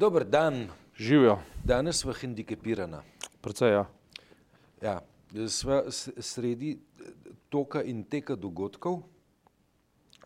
Dober 0.00 0.24
dan, 0.24 0.68
Živijo, 0.96 1.38
danes 1.64 1.96
smo 1.96 2.12
hendikepirana. 2.12 3.02
predvsej 3.40 3.72
ja. 3.72 3.84
Ja, 4.82 5.00
sva 5.46 5.82
s- 5.88 6.08
sredi 6.18 6.78
toka 7.48 7.82
in 7.82 8.04
teka 8.04 8.36
dogodkov 8.36 9.02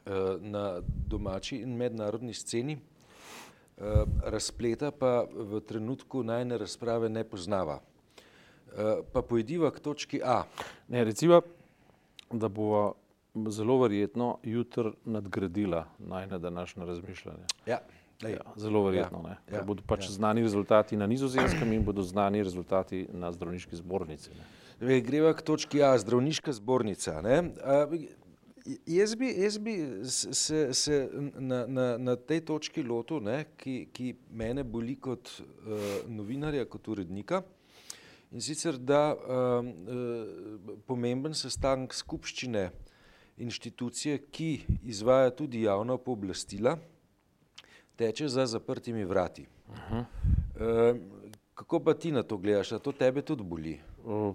eh, 0.06 0.10
na 0.40 0.78
domači 1.06 1.56
in 1.56 1.76
mednarodni 1.76 2.34
sceni, 2.34 2.72
eh, 2.72 3.82
razpleta 4.22 4.90
pa 4.90 5.24
v 5.26 5.60
trenutku 5.60 6.22
najne 6.22 6.58
razprave 6.58 7.08
ne 7.08 7.24
poznava. 7.24 7.80
Eh, 8.68 8.80
Pa 9.12 9.22
pojdiva 9.22 9.70
k 9.70 9.80
točki 9.80 10.20
A. 10.22 10.44
Ne, 10.88 11.04
recimo, 11.04 11.40
da 12.30 12.48
bova 12.48 12.92
zelo 13.48 13.78
verjetno 13.78 14.38
jutri 14.42 14.92
nadgradila 15.04 15.86
najne 15.98 16.38
današnje 16.38 16.84
razmišljanje. 16.84 17.44
Ja, 17.66 17.78
daj. 18.20 18.32
Ja, 18.32 18.52
zelo 18.56 18.84
verjetno, 18.84 19.22
Ja, 19.24 19.30
ja, 19.30 19.38
ja, 19.50 19.56
ja, 19.58 19.64
bodo 19.64 19.82
pač 19.86 20.06
ja. 20.06 20.10
ja. 20.10 20.16
znani 20.18 20.42
rezultati 20.42 20.96
na 20.96 21.06
nizozemskem 21.06 21.72
in 21.72 21.84
bodo 21.84 22.02
znani 22.02 22.42
rezultati 22.42 23.06
na 23.12 23.32
zdravniški 23.32 23.76
zbornici. 23.76 24.30
Ne. 24.34 25.00
Greva 25.00 25.32
k 25.34 25.42
točki 25.42 25.82
A, 25.82 25.94
zdravniška 25.98 26.52
zbornica. 26.52 27.20
Ne? 27.22 27.40
A, 27.62 27.86
jaz 28.86 29.14
bi, 29.14 29.28
jaz 29.42 29.58
bi 29.58 29.76
se, 30.04 30.74
se 30.74 31.08
na, 31.34 31.66
na, 31.66 31.98
na 31.98 32.16
tej 32.16 32.44
točki 32.48 32.82
lotil, 32.82 33.20
ne, 33.24 33.44
ki, 33.56 33.88
ki 33.92 34.14
mene 34.30 34.64
boli 34.64 34.96
kot 34.96 35.30
uh, 35.40 35.84
novinarja, 36.08 36.64
kot 36.70 36.88
urednika. 36.88 37.42
In 38.34 38.42
sicer, 38.42 38.78
da 38.78 39.12
um, 39.14 39.68
uh, 39.70 40.72
pomemben 40.88 41.36
sestanek 41.38 41.94
skupščine 41.94 42.70
inštitucije, 43.44 44.18
ki 44.30 44.50
izvaja 44.90 45.30
tudi 45.34 45.64
javna 45.66 45.98
pooblastila, 45.98 46.78
teče 47.96 48.28
za 48.28 48.46
zaprtimi 48.46 49.04
vrati. 49.04 49.46
Uh 49.68 49.74
-huh. 49.90 50.04
uh, 50.94 50.96
kako 51.54 51.80
pa 51.80 51.94
ti 51.94 52.12
na 52.12 52.22
to 52.22 52.36
gledaš? 52.36 52.72
A 52.72 52.78
to 52.78 52.92
tebe 52.92 53.22
tudi 53.22 53.42
boli? 53.42 53.80
O, 54.04 54.34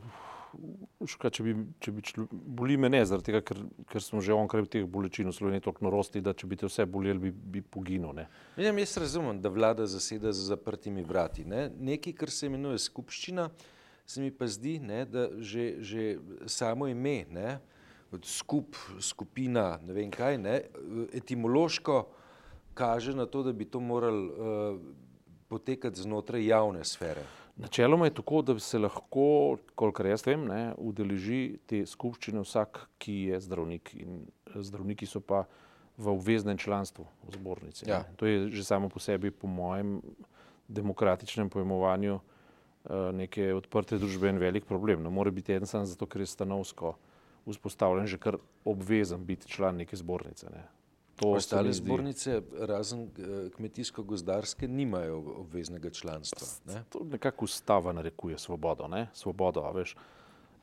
Ška, 1.06 1.30
če 1.30 1.44
bi, 1.46 1.54
če 1.84 1.92
bi 1.94 2.04
člo, 2.06 2.26
boli 2.32 2.78
me 2.78 2.90
ne, 2.90 3.04
zaradi 3.06 3.30
tega, 3.30 3.42
ker, 3.46 3.60
ker 3.92 4.04
smo 4.04 4.22
že 4.26 4.34
onkraj 4.34 4.66
teh 4.74 4.86
bolečin 4.90 5.30
v 5.30 5.34
Sloveniji 5.36 5.66
toliko 5.68 5.86
norosti, 5.86 6.24
da 6.26 6.34
če 6.34 6.50
bi 6.50 6.58
te 6.60 6.66
vse 6.66 6.86
boleli, 6.90 7.30
bi, 7.30 7.32
bi 7.32 7.62
poginil. 7.62 8.14
Ne. 8.18 8.26
Vem, 8.58 8.82
jaz 8.82 8.98
razumem, 8.98 9.42
da 9.42 9.52
vlada 9.54 9.86
zaseda 9.90 10.34
za 10.34 10.56
zaprtimi 10.56 11.04
vrati. 11.06 11.46
Ne? 11.46 11.68
Nekaj, 11.70 12.16
kar 12.18 12.34
se 12.34 12.50
imenuje 12.50 12.82
skupščina, 12.82 13.50
se 14.10 14.22
mi 14.22 14.32
pa 14.34 14.48
zdi, 14.50 14.80
ne, 14.82 15.04
da 15.06 15.28
že, 15.38 15.68
že 15.86 16.06
samo 16.50 16.90
ime, 16.90 17.28
ne, 17.30 17.60
od 18.12 18.26
skup, 18.26 18.78
skupina, 19.06 19.76
ne 19.86 19.94
vem 19.94 20.10
kaj, 20.10 20.40
ne, 20.42 20.56
etimološko 21.14 22.00
kaže 22.74 23.16
na 23.16 23.26
to, 23.26 23.44
da 23.44 23.54
bi 23.54 23.66
to 23.66 23.80
moralo 23.80 24.26
uh, 24.26 24.80
potekati 25.48 26.02
znotraj 26.02 26.46
javne 26.46 26.84
sfere. 26.86 27.24
Načeloma 27.60 28.06
je 28.06 28.14
tako, 28.14 28.42
da 28.42 28.60
se 28.60 28.80
lahko, 28.80 29.58
kolikor 29.76 30.06
jaz 30.06 30.24
vem, 30.28 30.46
ne, 30.48 30.74
udeleži 30.78 31.58
te 31.68 31.82
skupščine 31.86 32.40
vsak, 32.40 32.86
ki 32.98 33.16
je 33.34 33.40
zdravnik. 33.44 33.92
In 34.00 34.22
zdravniki 34.56 35.06
so 35.06 35.20
pa 35.20 35.44
v 36.00 36.14
obveznem 36.14 36.58
članstvu 36.58 37.04
v 37.28 37.36
zbornici. 37.36 37.86
ne. 37.86 37.92
Ja. 37.92 38.04
To 38.16 38.26
je 38.26 38.48
že 38.48 38.64
samo 38.64 38.90
po 38.90 39.00
sebi, 39.00 39.32
po 39.32 39.48
mojem 39.48 40.00
demokratičnem 40.68 41.50
pojmovanju, 41.50 42.20
eh, 42.20 43.12
neke 43.12 43.54
odprte 43.54 43.98
družbe 43.98 44.30
en 44.30 44.40
velik 44.40 44.66
problem. 44.66 45.04
Ne 45.04 45.10
more 45.10 45.32
biti 45.32 45.54
en 45.54 45.66
sam 45.66 45.86
zato, 45.86 46.06
ker 46.06 46.22
je 46.22 46.32
stanovsko 46.32 46.96
vzpostavljen 47.46 48.08
že 48.08 48.18
kar 48.18 48.38
obvezen 48.66 49.26
biti 49.26 49.48
član 49.48 49.76
neke 49.76 49.96
zbornice. 49.96 50.48
Ne. 50.54 50.64
To 51.20 51.34
Ostale 51.36 51.74
zbornice, 51.74 52.42
razen 52.60 53.02
eh, 53.04 53.50
kmetijsko-gozdarske, 53.56 54.68
nimajo 54.68 55.18
obveznega 55.18 55.90
članstva. 55.90 56.48
Ne? 56.66 56.84
To 56.90 57.04
nekako 57.04 57.46
ustava 57.46 57.94
narekuje 57.94 58.38
svobodo, 58.38 58.88
ne? 58.88 59.08
svobodo, 59.14 59.72
veš. 59.76 59.96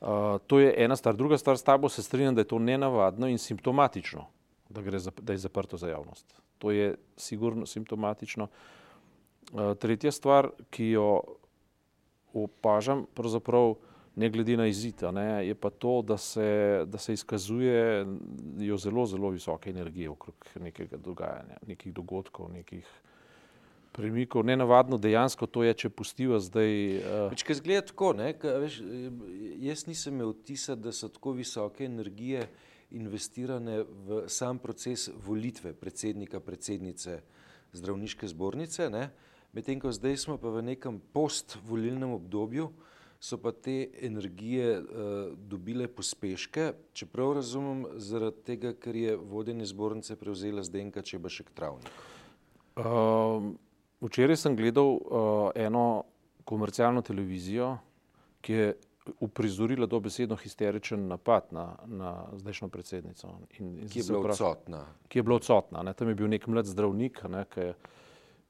Uh, 0.01 0.07
to 0.47 0.59
je 0.59 0.73
ena 0.77 0.95
stvar. 0.95 1.15
Druga 1.15 1.37
stvar, 1.37 1.57
s 1.57 1.63
tabo 1.63 1.89
se 1.89 2.03
strinjam, 2.03 2.35
da 2.35 2.41
je 2.41 2.47
to 2.47 2.59
nenavadno 2.59 3.27
in 3.27 3.37
simptomatično, 3.37 4.25
da, 4.69 4.81
gre 4.81 4.99
za, 4.99 5.11
da 5.21 5.33
je 5.33 5.37
zaprto 5.37 5.77
za 5.77 5.89
javnost. 5.89 6.41
To 6.57 6.71
je 6.71 6.95
sigurno 7.17 7.65
simptomatično. 7.65 8.47
Uh, 8.47 9.77
tretja 9.77 10.11
stvar, 10.11 10.49
ki 10.69 10.89
jo 10.89 11.21
opažam, 12.33 13.05
pravzaprav 13.13 13.75
ne 14.17 14.29
glede 14.29 14.57
na 14.57 14.65
izid, 14.67 15.03
ne, 15.13 15.47
je 15.47 15.55
pa 15.55 15.69
to, 15.69 16.01
da 16.01 16.17
se, 16.17 16.83
da 16.85 16.97
se 16.97 17.13
izkazuje 17.13 18.05
jo 18.59 18.77
zelo, 18.77 19.05
zelo 19.05 19.29
visoke 19.29 19.69
energije 19.69 20.09
okrog 20.09 20.45
nekega 20.59 20.97
dogajanja, 20.97 21.59
nekih 21.67 21.93
dogodkov, 21.93 22.49
nekih 22.51 22.87
premikov. 23.91 24.45
Nenavadno 24.45 24.97
dejansko 24.97 25.45
to 25.45 25.63
je, 25.63 25.73
če 25.73 25.89
pustiva 25.93 26.39
zdaj. 26.41 26.73
Uh, 26.97 27.29
Pač, 27.29 27.45
kaj 27.45 27.59
zgleda 27.61 27.85
tako, 27.91 28.11
ne, 28.17 28.31
ka, 28.37 28.55
veš, 28.61 28.79
eh, 28.81 29.07
jaz 29.69 29.85
nisem 29.89 30.17
imel 30.17 30.33
vtisa, 30.33 30.75
da 30.75 30.93
so 30.93 31.09
tako 31.13 31.35
visoke 31.37 31.85
energije 31.85 32.47
investirane 32.97 33.83
v 33.85 34.23
sam 34.31 34.57
proces 34.63 35.09
volitve 35.25 35.75
predsednika, 35.77 36.39
predsednice 36.41 37.21
zdravniške 37.77 38.29
zbornice, 38.33 38.89
ne, 38.89 39.09
medtem 39.53 39.81
ko 39.81 39.93
zdaj 39.93 40.17
smo 40.25 40.41
pa 40.41 40.49
v 40.53 40.65
nekem 40.73 41.01
postvolilnem 41.13 42.17
obdobju, 42.17 42.71
so 43.19 43.37
pa 43.37 43.51
te 43.51 43.75
energije 44.01 44.79
uh, 44.79 44.85
dobile 45.37 45.87
pospeške, 45.87 46.67
čeprav 46.93 47.33
razumem, 47.33 47.85
zaradi 47.95 48.43
tega, 48.43 48.73
ker 48.73 48.95
je 48.95 49.15
vodenje 49.15 49.65
zbornice 49.65 50.15
prevzela 50.15 50.63
Zdenka 50.63 51.01
Čebašek 51.01 51.49
Travnik. 51.51 51.89
uh, 52.75 52.83
včeraj 54.01 54.35
sem 54.37 54.55
gledal 54.55 54.85
uh, 54.85 55.01
eno 55.55 56.03
komercialno 56.43 57.01
televizijo, 57.01 57.77
ki 58.41 58.53
je 58.53 58.73
uprizorila 59.19 59.85
dobesedno 59.85 60.35
histeričen 60.35 61.07
napad 61.07 61.47
na, 61.51 61.75
na 61.85 62.25
zdajšnjo 62.33 62.67
predsednico. 62.67 63.27
In, 63.59 63.77
in 63.79 63.87
Ki 63.89 63.99
je 63.99 64.03
bila 64.03 64.19
vprašal- 64.19 64.51
odsotna. 64.51 64.85
ki 65.07 65.19
je 65.19 65.23
bila 65.23 65.35
odsotna. 65.35 65.83
Ne? 65.83 65.93
Tam 65.93 66.09
je 66.09 66.15
bil 66.15 66.27
nek 66.27 66.47
mlad 66.47 66.65
zdravnik, 66.65 67.23
ne? 67.23 67.45
ki, 67.49 67.59
je, 67.61 67.73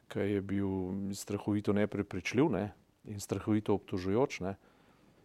ki 0.08 0.20
je 0.20 0.42
bil 0.42 0.68
strahovito 1.14 1.74
neprepričljiv 1.74 2.50
ne? 2.50 2.74
In 3.08 3.20
strahovito 3.20 3.74
obtožujoč. 3.74 4.40
Ne? 4.46 4.56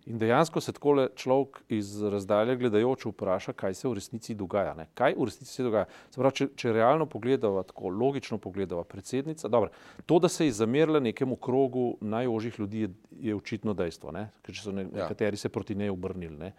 In 0.06 0.18
dejansko 0.18 0.60
se 0.60 0.72
tako 0.74 1.06
človek 1.14 1.60
iz 1.68 2.02
razdalje 2.02 2.56
gledajoč 2.56 3.04
vpraša, 3.06 3.52
kaj 3.54 3.74
se 3.78 3.88
v 3.88 3.94
resnici 3.94 4.34
dogaja. 4.34 4.74
Ne? 4.74 4.88
Kaj 4.98 5.14
v 5.14 5.28
resnici 5.28 5.52
se 5.52 5.62
dogaja? 5.62 5.86
Se 6.10 6.18
pravi, 6.18 6.34
če, 6.40 6.48
če 6.58 6.72
realno 6.74 7.06
pogledava, 7.06 7.62
tako 7.62 7.92
logično 7.94 8.38
pogledava, 8.42 8.82
predsednica, 8.84 9.48
dobro, 9.48 9.70
to, 10.06 10.18
da 10.18 10.28
se 10.28 10.48
je 10.48 10.56
zamerila 10.58 11.00
nekemu 11.00 11.36
krogu 11.36 11.96
najožjih 12.00 12.58
ljudi, 12.58 12.80
je, 12.80 12.90
je 13.30 13.36
očitno 13.38 13.76
dejstvo, 13.78 14.10
ne? 14.12 14.30
ker 14.42 14.58
so 14.58 14.74
ne, 14.74 14.88
Ja. 14.90 15.04
nekateri 15.04 15.38
se 15.38 15.48
proti 15.48 15.78
njej 15.78 15.94
obrnili. 15.94 16.36
Ne? 16.38 16.52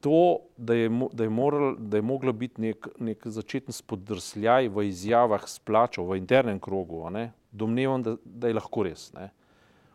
To, 0.00 0.38
da 0.56 0.74
je, 0.74 0.88
da 1.12 1.28
je, 1.28 1.30
moral, 1.30 1.76
da 1.78 2.00
je 2.00 2.02
mogla 2.02 2.32
biti 2.32 2.60
nek, 2.60 2.88
nek 2.98 3.20
začeten 3.28 3.72
spodrsljaj 3.76 4.72
v 4.72 4.88
izjavah 4.88 5.44
s 5.46 5.60
plačo 5.60 6.02
v 6.08 6.16
internem 6.18 6.58
krogu, 6.58 7.04
ne, 7.10 7.28
domnevam, 7.52 8.02
da, 8.02 8.16
da 8.24 8.48
je 8.48 8.56
lahko 8.56 8.82
res. 8.88 9.12
Ne. 9.12 9.28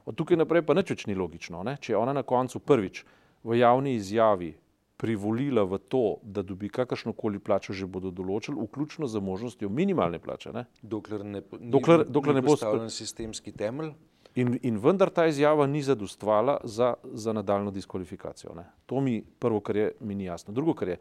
Od 0.08 0.16
tukaj 0.16 0.38
naprej 0.38 0.64
pa 0.64 0.74
nič 0.74 0.90
več 0.90 1.06
ni 1.06 1.16
logično. 1.16 1.64
Ne. 1.64 1.76
Če 1.78 1.94
je 1.94 2.00
ona 2.00 2.14
na 2.14 2.24
koncu 2.24 2.60
prvič 2.60 3.04
v 3.44 3.60
javni 3.60 3.96
izjavi 3.96 4.54
privolila 4.98 5.62
v 5.64 5.78
to, 5.84 6.02
da 6.24 6.42
dobi 6.42 6.70
kakršno 6.70 7.12
koli 7.14 7.38
plačo, 7.38 7.70
že 7.72 7.86
bodo 7.86 8.10
določili, 8.10 8.58
vključno 8.58 9.06
z 9.06 9.20
možnostjo 9.22 9.70
minimalne 9.70 10.18
plače. 10.18 10.54
Ne. 10.54 10.64
Dokler 10.82 11.22
ne, 11.24 11.42
po- 11.42 11.60
ni, 11.60 11.70
Dokler- 11.70 12.02
ni 12.02 12.12
dokler 12.12 12.36
ne 12.36 12.42
bo 12.42 12.56
postavljen 12.56 12.90
sistemski 12.90 13.52
temelj, 13.54 13.94
In, 14.38 14.52
in 14.62 14.76
vendar 14.78 15.10
ta 15.10 15.24
izjava 15.26 15.66
ni 15.66 15.80
zadostvala 15.82 16.60
za, 16.64 16.92
za 17.04 17.34
nadaljno 17.34 17.72
diskvalifikacijo. 17.74 18.52
Ne. 18.54 18.68
To 18.86 19.02
mi 19.02 19.16
prvo, 19.40 19.58
kar 19.60 19.76
je, 19.76 19.88
mi 20.00 20.14
ni 20.16 20.28
jasno. 20.28 20.54
Drugo, 20.54 20.74
kar 20.74 20.92
je, 20.92 20.98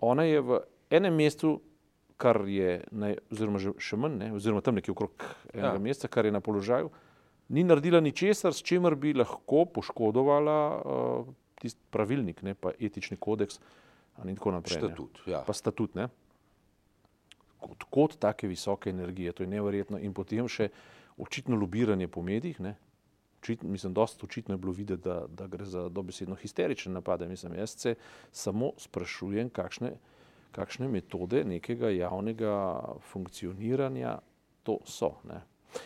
ona 0.00 0.26
je 0.28 0.40
v 0.40 0.58
enem 0.90 1.14
mestu, 1.14 1.54
kar 2.16 2.42
je, 2.44 2.82
naj, 2.92 3.16
oziroma 3.32 3.58
že, 3.58 3.72
še 3.80 3.96
manj, 3.96 4.18
ne, 4.18 4.28
oziroma 4.36 4.60
tam 4.60 4.76
nekje 4.76 4.92
okrog 4.92 5.24
enega 5.54 5.70
Ja. 5.70 5.72
ja. 5.72 5.80
meseca, 5.80 6.08
kar 6.08 6.28
je 6.28 6.32
na 6.32 6.40
položaju, 6.40 6.90
ni 7.50 7.64
naredila 7.66 8.00
ničesar, 8.00 8.54
s 8.54 8.62
čimer 8.62 8.94
bi 8.94 9.12
lahko 9.14 9.64
poškodovala 9.74 10.58
uh, 10.78 11.30
tisti 11.60 11.80
pravilnik, 11.90 12.42
ne, 12.46 12.54
pa 12.54 12.72
etični 12.78 13.18
kodeks 13.20 13.60
in 14.24 14.36
tako 14.36 14.54
naprej. 14.56 14.82
ne. 14.82 14.88
statut. 14.88 15.22
Ja. 15.26 15.42
Pa 15.46 15.52
statut, 15.52 15.94
ne? 15.94 16.08
Kot, 17.60 17.84
kot 17.90 18.16
take 18.20 18.48
visoke 18.48 18.90
energije, 18.90 19.32
to 19.32 19.42
je 19.42 19.50
neverjetno. 19.50 19.98
In 19.98 20.14
potem 20.16 20.48
še 20.48 20.70
očitno 21.20 21.58
lobiranje 21.60 22.08
po 22.08 22.22
medijih, 22.22 22.60
ne? 22.60 22.76
Očitno, 23.40 23.68
mislim, 23.72 23.94
dosta 23.96 24.26
očitno 24.26 24.54
je 24.54 24.60
bilo 24.60 24.72
videti, 24.72 25.02
da, 25.02 25.24
da 25.28 25.46
gre 25.48 25.64
za 25.64 25.88
dobesedno 25.88 26.36
histerične 26.36 26.92
napade. 26.92 27.28
Mislim, 27.28 27.54
jaz 27.56 27.76
se 27.76 27.94
samo 28.32 28.72
sprašujem, 28.76 29.50
kakšne, 29.50 29.94
kakšne 30.52 30.88
metode 30.88 31.44
nekega 31.44 31.90
javnega 31.90 32.54
funkcioniranja 33.12 34.18
to 34.62 34.78
so. 34.84 35.14
Ne? 35.24 35.40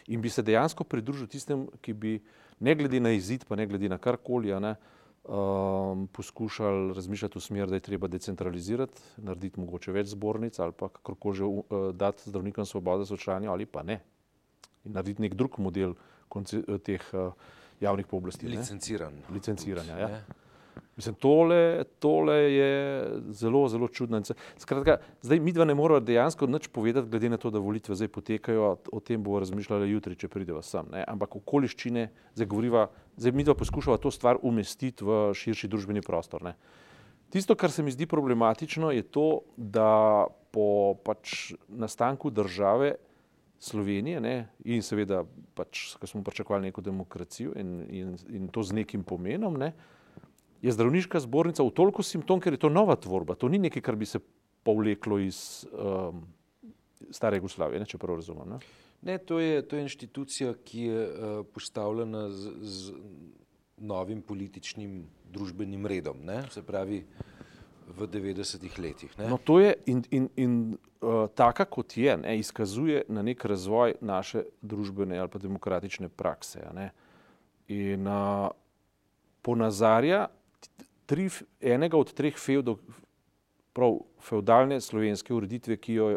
In 0.07 0.21
bi 0.21 0.31
se 0.31 0.43
dejansko 0.43 0.85
pridružil 0.85 1.27
tistem, 1.31 1.67
ki 1.81 1.93
bi, 1.93 2.19
ne 2.61 2.75
glede 2.75 3.01
na 3.01 3.15
izid, 3.15 3.45
pa 3.49 3.57
ne 3.57 3.67
glede 3.67 3.89
na 3.89 3.99
karkoli, 3.99 4.53
ne, 4.61 4.75
um, 5.25 6.07
poskušali 6.13 6.95
razmišljati 6.95 7.39
v 7.39 7.43
smer, 7.43 7.69
da 7.69 7.81
je 7.81 7.87
treba 7.89 8.09
decentralizirati, 8.09 9.01
narediti 9.17 9.61
mogoče 9.61 9.93
več 9.93 10.13
zbornic 10.13 10.59
ali 10.59 10.73
pa 10.73 10.89
kakorkoli 10.89 11.37
že 11.37 11.45
uh, 11.45 11.65
dati 11.95 12.31
zdravnikom 12.31 12.67
svobodo 12.67 13.05
za 13.05 13.15
učanje 13.15 13.49
ali 13.49 13.67
pa 13.67 13.83
ne. 13.83 14.01
in 14.85 14.93
narediti 14.93 15.23
nek 15.23 15.35
drug 15.35 15.59
model 15.59 15.95
teh 16.83 17.03
javnih 17.81 18.07
pooblastil. 18.07 18.51
Licenciran. 18.51 19.15
Licenciranja. 19.31 19.99
Ja. 19.99 20.23
Mislim, 20.97 21.15
tole, 21.19 21.85
tole 21.99 22.35
je 22.35 22.73
zelo, 23.31 23.69
zelo 23.69 23.89
čudno. 23.89 24.21
Skratka, 24.57 24.97
zdaj 25.23 25.41
mi 25.41 25.53
dva 25.53 25.65
ne 25.65 25.75
moramo 25.75 26.01
dejansko 26.01 26.47
nič 26.47 26.69
povedati, 26.69 27.09
glede 27.11 27.29
na 27.29 27.39
to, 27.41 27.51
da 27.51 27.59
volitve 27.59 27.97
zdaj 27.99 28.09
potekajo, 28.15 28.69
o 28.93 29.01
tem 29.01 29.23
bomo 29.23 29.41
razmišljali 29.43 29.91
jutri, 29.91 30.17
če 30.17 30.31
prideva 30.31 30.63
sem. 30.63 30.87
Ne? 30.93 31.03
Ampak 31.09 31.37
okoliščine, 31.43 32.07
zdaj 32.39 32.47
govoriva, 32.47 32.87
zdaj 33.17 33.35
mi 33.35 33.47
dva 33.47 33.57
poskušava 33.59 33.99
to 33.99 34.13
stvar 34.15 34.39
umestiti 34.43 35.05
v 35.05 35.33
širši 35.35 35.71
družbeni 35.71 36.05
prostor. 36.07 36.47
Ne? 36.47 36.55
Tisto, 37.35 37.57
kar 37.59 37.75
se 37.75 37.83
mi 37.83 37.91
zdi 37.91 38.07
problematično, 38.07 38.93
je 38.95 39.03
to, 39.03 39.43
da 39.57 40.27
po 40.55 40.95
pač 41.03 41.53
nastanku 41.69 42.31
države 42.31 42.95
Slovenije 43.65 44.21
ne, 44.21 44.35
in 44.69 44.83
seveda, 44.85 45.23
pač, 45.57 45.95
ko 45.99 46.07
smo 46.07 46.21
pričakovali 46.23 46.69
neko 46.69 46.83
demokracijo 46.85 47.55
in, 47.57 47.71
in, 47.89 48.11
in 48.29 48.49
to 48.53 48.63
z 48.63 48.77
nekim 48.77 49.03
pomenom, 49.03 49.57
ne, 49.57 49.73
je 50.65 50.73
zdravniška 50.73 51.21
zbornica 51.21 51.63
v 51.63 51.73
toliko 51.77 52.03
simptom, 52.03 52.41
ker 52.41 52.57
je 52.57 52.63
to 52.65 52.73
nova 52.73 52.97
tvorba. 52.97 53.37
To 53.37 53.51
ni 53.53 53.61
nekaj, 53.61 53.85
kar 53.85 53.99
bi 54.01 54.09
se 54.09 54.21
povleklo 54.65 55.19
iz 55.21 55.67
um, 55.73 56.25
stare 57.13 57.37
Jugoslavije, 57.37 57.85
če 57.93 58.01
prav 58.01 58.17
razumem. 58.23 58.57
Ne? 58.57 58.61
Ne, 59.05 59.19
to, 59.21 59.37
je, 59.43 59.61
to 59.69 59.77
je 59.77 59.85
inštitucija, 59.85 60.55
ki 60.65 60.87
je 60.89 61.01
uh, 61.05 61.33
postavljena 61.53 62.31
z, 62.33 62.55
z 62.63 62.95
novim 63.77 64.23
političnim 64.25 65.03
družbenim 65.35 65.85
redom, 65.87 66.23
ne? 66.25 66.41
se 66.51 66.63
pravi 66.65 67.03
v 67.99 68.09
90-ih 68.09 68.79
letih. 68.81 69.13
Ne? 69.19 69.29
No, 69.29 69.37
to 69.37 69.59
je 69.61 69.75
in, 69.93 70.01
in, 70.11 70.29
in 70.41 70.55
uh, 71.05 71.27
taka, 71.37 71.67
kot 71.69 71.97
je, 72.01 72.17
ne, 72.17 72.39
izkazuje 72.41 73.03
na 73.13 73.23
nek 73.27 73.45
razvoj 73.45 73.99
naše 74.01 74.47
družbene 74.63 75.21
ali 75.21 75.29
pa 75.29 75.43
demokratične 75.43 76.09
prakse. 76.09 76.65
In 77.69 78.09
uh, 78.09 78.49
ponazarja 79.45 80.25
tri, 81.07 81.29
enega 81.61 81.99
od 81.99 82.13
treh 82.17 82.37
feudov, 82.39 82.79
prav 83.75 83.99
feudalne 84.23 84.81
slovenske 84.81 85.35
ureditve, 85.35 85.77
ki 85.77 85.99
jo 85.99 86.09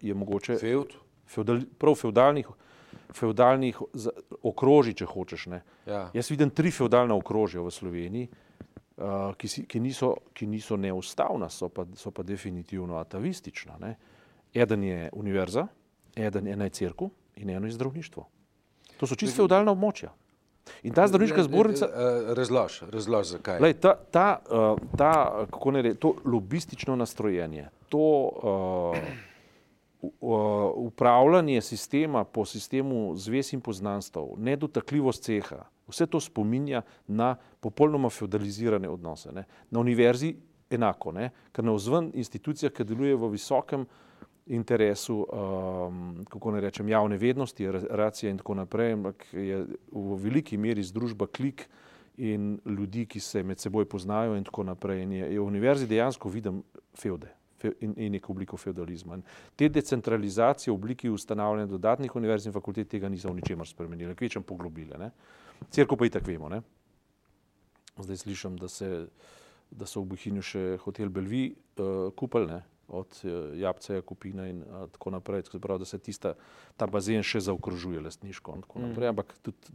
je 0.00 0.14
mogoče. 0.14 0.56
Feud? 0.60 0.94
Feudal, 1.26 1.64
prav 1.78 1.96
feudalnih, 1.98 2.48
feudalnih 3.14 3.78
okrožij, 4.42 4.94
če 5.00 5.08
hočeš. 5.10 5.48
Ja. 5.86 6.06
Jaz 6.14 6.30
vidim 6.30 6.50
tri 6.54 6.70
feudalna 6.70 7.16
okrožja 7.18 7.64
v 7.64 7.72
Sloveniji, 7.74 8.28
uh, 8.30 9.32
ki, 9.38 9.50
si, 9.50 9.64
ki, 9.66 9.82
niso, 9.82 10.14
ki 10.34 10.46
niso 10.46 10.78
neustavna, 10.80 11.50
so 11.50 11.68
pa, 11.68 11.86
so 11.98 12.14
pa 12.14 12.22
definitivno 12.22 13.00
atavistična. 13.02 13.80
Ne? 13.82 13.96
Eden 14.54 14.86
je 14.86 15.10
univerza, 15.12 15.66
eden 16.16 16.46
je 16.46 16.70
crkva 16.70 17.10
in 17.36 17.50
eno 17.50 17.66
je 17.66 17.74
zdravništvo. 17.76 18.28
To 18.96 19.06
so 19.06 19.18
čisto 19.18 19.42
feudalna 19.42 19.74
območja. 19.74 20.14
In 20.82 20.94
ta 20.94 21.06
zdravniška 21.08 21.42
zbornica. 21.46 21.88
Razlož, 22.34 22.82
razlož 22.90 23.26
zakaj. 23.26 23.60
Lej, 23.62 23.74
ta, 23.80 23.94
ta, 24.10 24.26
uh, 24.50 24.78
ta, 24.98 25.12
kako 25.50 25.70
ne 25.70 25.82
reči, 25.82 26.00
to 26.00 26.14
lobistično 26.24 26.96
nastrojenje, 26.96 27.68
to 27.88 27.98
uh, 27.98 28.96
uh, 30.02 30.72
upravljanje 30.74 31.60
sistema 31.60 32.24
po 32.24 32.44
sistemu 32.44 33.16
zvez 33.16 33.52
in 33.52 33.60
poznanstv, 33.60 34.20
nedotakljivost 34.36 35.22
ceha, 35.22 35.64
vse 35.88 36.06
to 36.06 36.20
spominja 36.20 36.82
na 37.06 37.36
popolnoma 37.60 38.10
feudalizirane 38.10 38.88
odnose. 38.88 39.32
Ne? 39.32 39.44
Na 39.70 39.80
univerzi 39.80 40.34
enako, 40.70 41.12
ne? 41.12 41.30
ker 41.52 41.64
na 41.64 41.72
vzven 41.72 42.10
institucija, 42.14 42.70
ki 42.70 42.84
deluje 42.84 43.16
v 43.16 43.30
visokem 43.30 43.86
interesu, 44.46 45.26
um, 45.26 46.24
kako 46.30 46.50
ne 46.50 46.60
rečem, 46.60 46.88
javne 46.88 47.16
vednosti, 47.16 47.70
racije 47.90 48.30
in 48.30 48.38
tako 48.38 48.54
naprej, 48.54 48.92
ampak 48.92 49.26
je 49.32 49.64
v 49.92 50.18
veliki 50.22 50.56
meri 50.56 50.82
združba 50.82 51.26
klik 51.26 51.66
in 52.16 52.60
ljudi, 52.64 53.06
ki 53.06 53.20
se 53.20 53.42
med 53.42 53.60
seboj 53.60 53.84
poznajo 53.84 54.36
in 54.36 54.44
tako 54.44 54.62
naprej. 54.62 55.02
In 55.02 55.12
je, 55.12 55.32
je 55.32 55.40
v 55.40 55.46
univerzi 55.46 55.86
dejansko 55.86 56.28
vidim 56.28 56.62
feude 56.94 57.32
in, 57.80 57.94
in 57.96 58.12
neko 58.12 58.32
obliko 58.32 58.56
feudalizma. 58.56 59.14
In 59.14 59.22
te 59.56 59.68
decentralizacije 59.68 60.72
v 60.72 60.74
obliki 60.74 61.10
ustanavljanja 61.10 61.66
dodatnih 61.66 62.16
univerz 62.16 62.46
in 62.46 62.52
fakultet 62.52 62.88
tega 62.88 63.08
niso 63.08 63.30
v 63.30 63.40
ničemer 63.40 63.68
spremenile, 63.68 64.14
kvečem 64.14 64.42
poglobile. 64.42 65.10
Cerko 65.70 65.96
pa 65.96 66.06
i 66.06 66.10
tak 66.10 66.26
vemo. 66.26 66.48
Ne? 66.48 66.62
Zdaj 67.98 68.16
slišim, 68.16 68.56
da, 68.56 68.68
se, 68.68 69.06
da 69.70 69.86
so 69.86 70.04
v 70.04 70.12
Bohinju 70.12 70.42
še 70.44 70.64
hotel 70.84 71.08
Belvi 71.08 71.48
uh, 71.50 72.12
kupili, 72.16 72.60
od 72.88 73.20
eh, 73.24 73.58
Jabca, 73.60 74.00
Kupina 74.00 74.48
in 74.48 74.62
a, 74.62 74.86
tako 74.92 75.10
naprej. 75.10 75.42
Tako 75.42 75.58
pravi, 75.58 75.78
da 75.78 75.84
se 75.84 75.98
tista, 75.98 76.34
ta 76.76 76.86
bazen 76.86 77.22
še 77.22 77.40
zaokrožuje 77.40 78.00
lastniško. 78.00 78.58
Mm. 78.74 79.02
Ampak 79.10 79.34
tudi, 79.42 79.74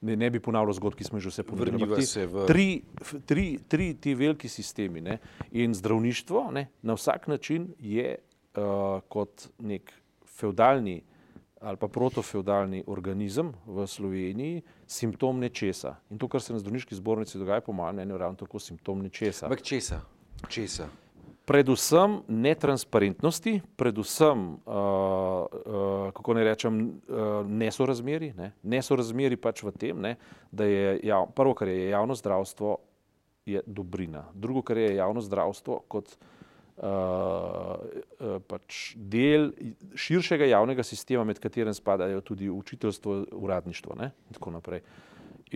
ne, 0.00 0.16
ne 0.16 0.30
bi 0.30 0.40
ponavljal 0.40 0.76
zgodb, 0.78 0.98
ki 0.98 1.08
smo 1.08 1.20
že 1.20 1.32
vse 1.32 1.44
pomenili. 1.46 1.86
V... 1.86 2.46
Tri, 2.46 2.68
tri, 3.26 3.46
tri 3.68 3.92
ti 3.94 4.14
veliki 4.14 4.48
sistemi 4.48 5.00
ne? 5.00 5.18
in 5.52 5.74
zdravništvo 5.74 6.50
ne? 6.52 6.68
na 6.82 6.94
vsak 6.94 7.28
način 7.28 7.72
je 7.78 8.16
uh, 8.16 9.00
kot 9.08 9.48
nek 9.58 9.92
feudalni 10.26 11.02
ali 11.60 11.76
pa 11.76 11.88
protofeudalni 11.88 12.84
organizem 12.86 13.50
v 13.66 13.86
Sloveniji 13.86 14.62
simptom 14.86 15.40
nečesa. 15.42 15.96
In 16.10 16.18
to, 16.18 16.28
kar 16.30 16.42
se 16.42 16.52
na 16.52 16.62
zdravniški 16.62 16.94
zbornici 16.94 17.38
dogaja, 17.38 17.64
po 17.66 17.74
mojem 17.74 17.96
mnenju, 17.98 18.14
je 18.14 18.18
ravno 18.18 18.38
tako 18.38 18.62
simptom 18.62 19.02
nečesa. 19.02 19.46
Ampak 19.46 19.62
česa? 19.66 20.00
česa? 20.48 20.86
Predvsem 21.48 22.18
netransparentnosti, 22.28 23.60
predvsem, 23.76 24.38
uh, 24.38 24.74
uh, 24.76 26.10
kako 26.12 26.34
ne 26.36 26.44
rečem, 26.44 26.80
uh, 27.08 27.40
nesorazmeri. 27.48 28.34
Ne? 28.36 28.52
Nesorazmeri 28.68 29.40
pač 29.40 29.64
v 29.64 29.72
tem, 29.72 29.96
ne? 29.96 30.18
da 30.52 30.68
je 30.68 30.98
jav, 31.08 31.30
prvo, 31.32 31.56
kar 31.56 31.72
je 31.72 31.88
javno 31.88 32.14
zdravstvo, 32.18 32.76
je 33.48 33.62
dobrina. 33.64 34.26
Drugo, 34.36 34.60
kar 34.62 34.76
je 34.76 34.92
javno 34.98 35.24
zdravstvo 35.24 35.80
kot 35.88 36.12
uh, 36.84 37.80
pač 38.44 38.92
del 38.94 39.48
širšega 39.96 40.52
javnega 40.52 40.84
sistema, 40.84 41.24
med 41.24 41.40
katerim 41.40 41.72
spadajo 41.72 42.20
tudi 42.20 42.52
učiteljstvo, 42.52 43.22
uradništvo 43.40 43.96
ne? 43.96 44.12
in 44.28 44.36
tako 44.36 44.52
naprej. 44.60 44.84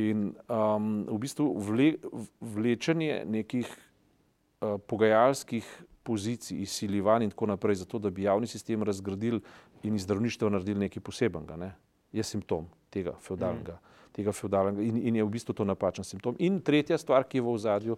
In 0.00 0.30
um, 0.48 1.04
v 1.04 1.20
bistvu 1.20 1.52
vle, 1.60 1.92
vlečenje 2.40 3.26
nekih 3.28 3.68
pogajalskih 4.86 5.66
pozicij, 6.02 6.62
izsiljevanj 6.62 7.24
in 7.24 7.30
tako 7.30 7.46
naprej, 7.46 7.74
zato 7.82 7.98
da 7.98 8.10
bi 8.10 8.22
javni 8.22 8.46
sistem 8.46 8.82
razgradili 8.82 9.40
in 9.82 9.94
iz 9.94 10.02
zdravništva 10.02 10.50
naredili 10.50 10.80
nekaj 10.80 11.02
posebenega. 11.02 11.56
Ne? 11.56 11.72
Je 12.12 12.22
simptom 12.22 12.66
tega 12.90 13.14
feudalnega. 13.20 13.72
Mm. 13.72 14.12
Tega 14.12 14.32
feudalnega 14.32 14.82
in, 14.82 14.98
in 15.08 15.16
je 15.16 15.24
v 15.24 15.30
bistvu 15.30 15.54
to 15.54 15.64
napačen 15.64 16.04
simptom. 16.04 16.36
In 16.38 16.60
tretja 16.60 16.98
stvar, 16.98 17.24
ki 17.24 17.38
je 17.38 17.42
v 17.42 17.54
ozadju, 17.54 17.96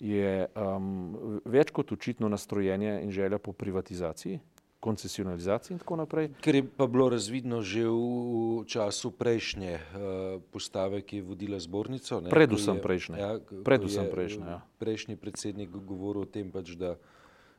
je 0.00 0.46
um, 0.58 1.40
več 1.44 1.70
kot 1.70 1.92
očitno 1.92 2.28
nastrojenje 2.28 2.98
in 3.02 3.12
želja 3.14 3.38
po 3.38 3.52
privatizaciji, 3.52 4.40
koncesionalizaciji 4.84 5.74
in 5.74 5.78
tako 5.80 5.96
naprej. 5.96 6.28
Ker 6.44 6.58
je 6.60 6.64
pa 6.68 6.86
bilo 6.86 7.08
razvidno 7.08 7.62
že 7.64 7.88
v 7.88 8.68
času 8.68 9.10
prejšnje 9.16 9.72
uh, 9.80 10.42
postave, 10.52 11.00
ki 11.00 11.22
je 11.22 11.24
vodila 11.24 11.56
zbornico. 11.56 12.20
Ne, 12.20 12.28
predvsem 12.28 12.82
prejšnje. 12.84 13.16
Ja, 13.16 13.40
predvsem 13.64 14.12
prejšnje. 14.12 14.44
Ja. 14.44 14.60
Prejšnji 14.76 15.16
predsednik 15.16 15.72
govoril 15.72 16.28
o 16.28 16.28
tem, 16.28 16.52
pač, 16.52 16.76
da 16.76 17.00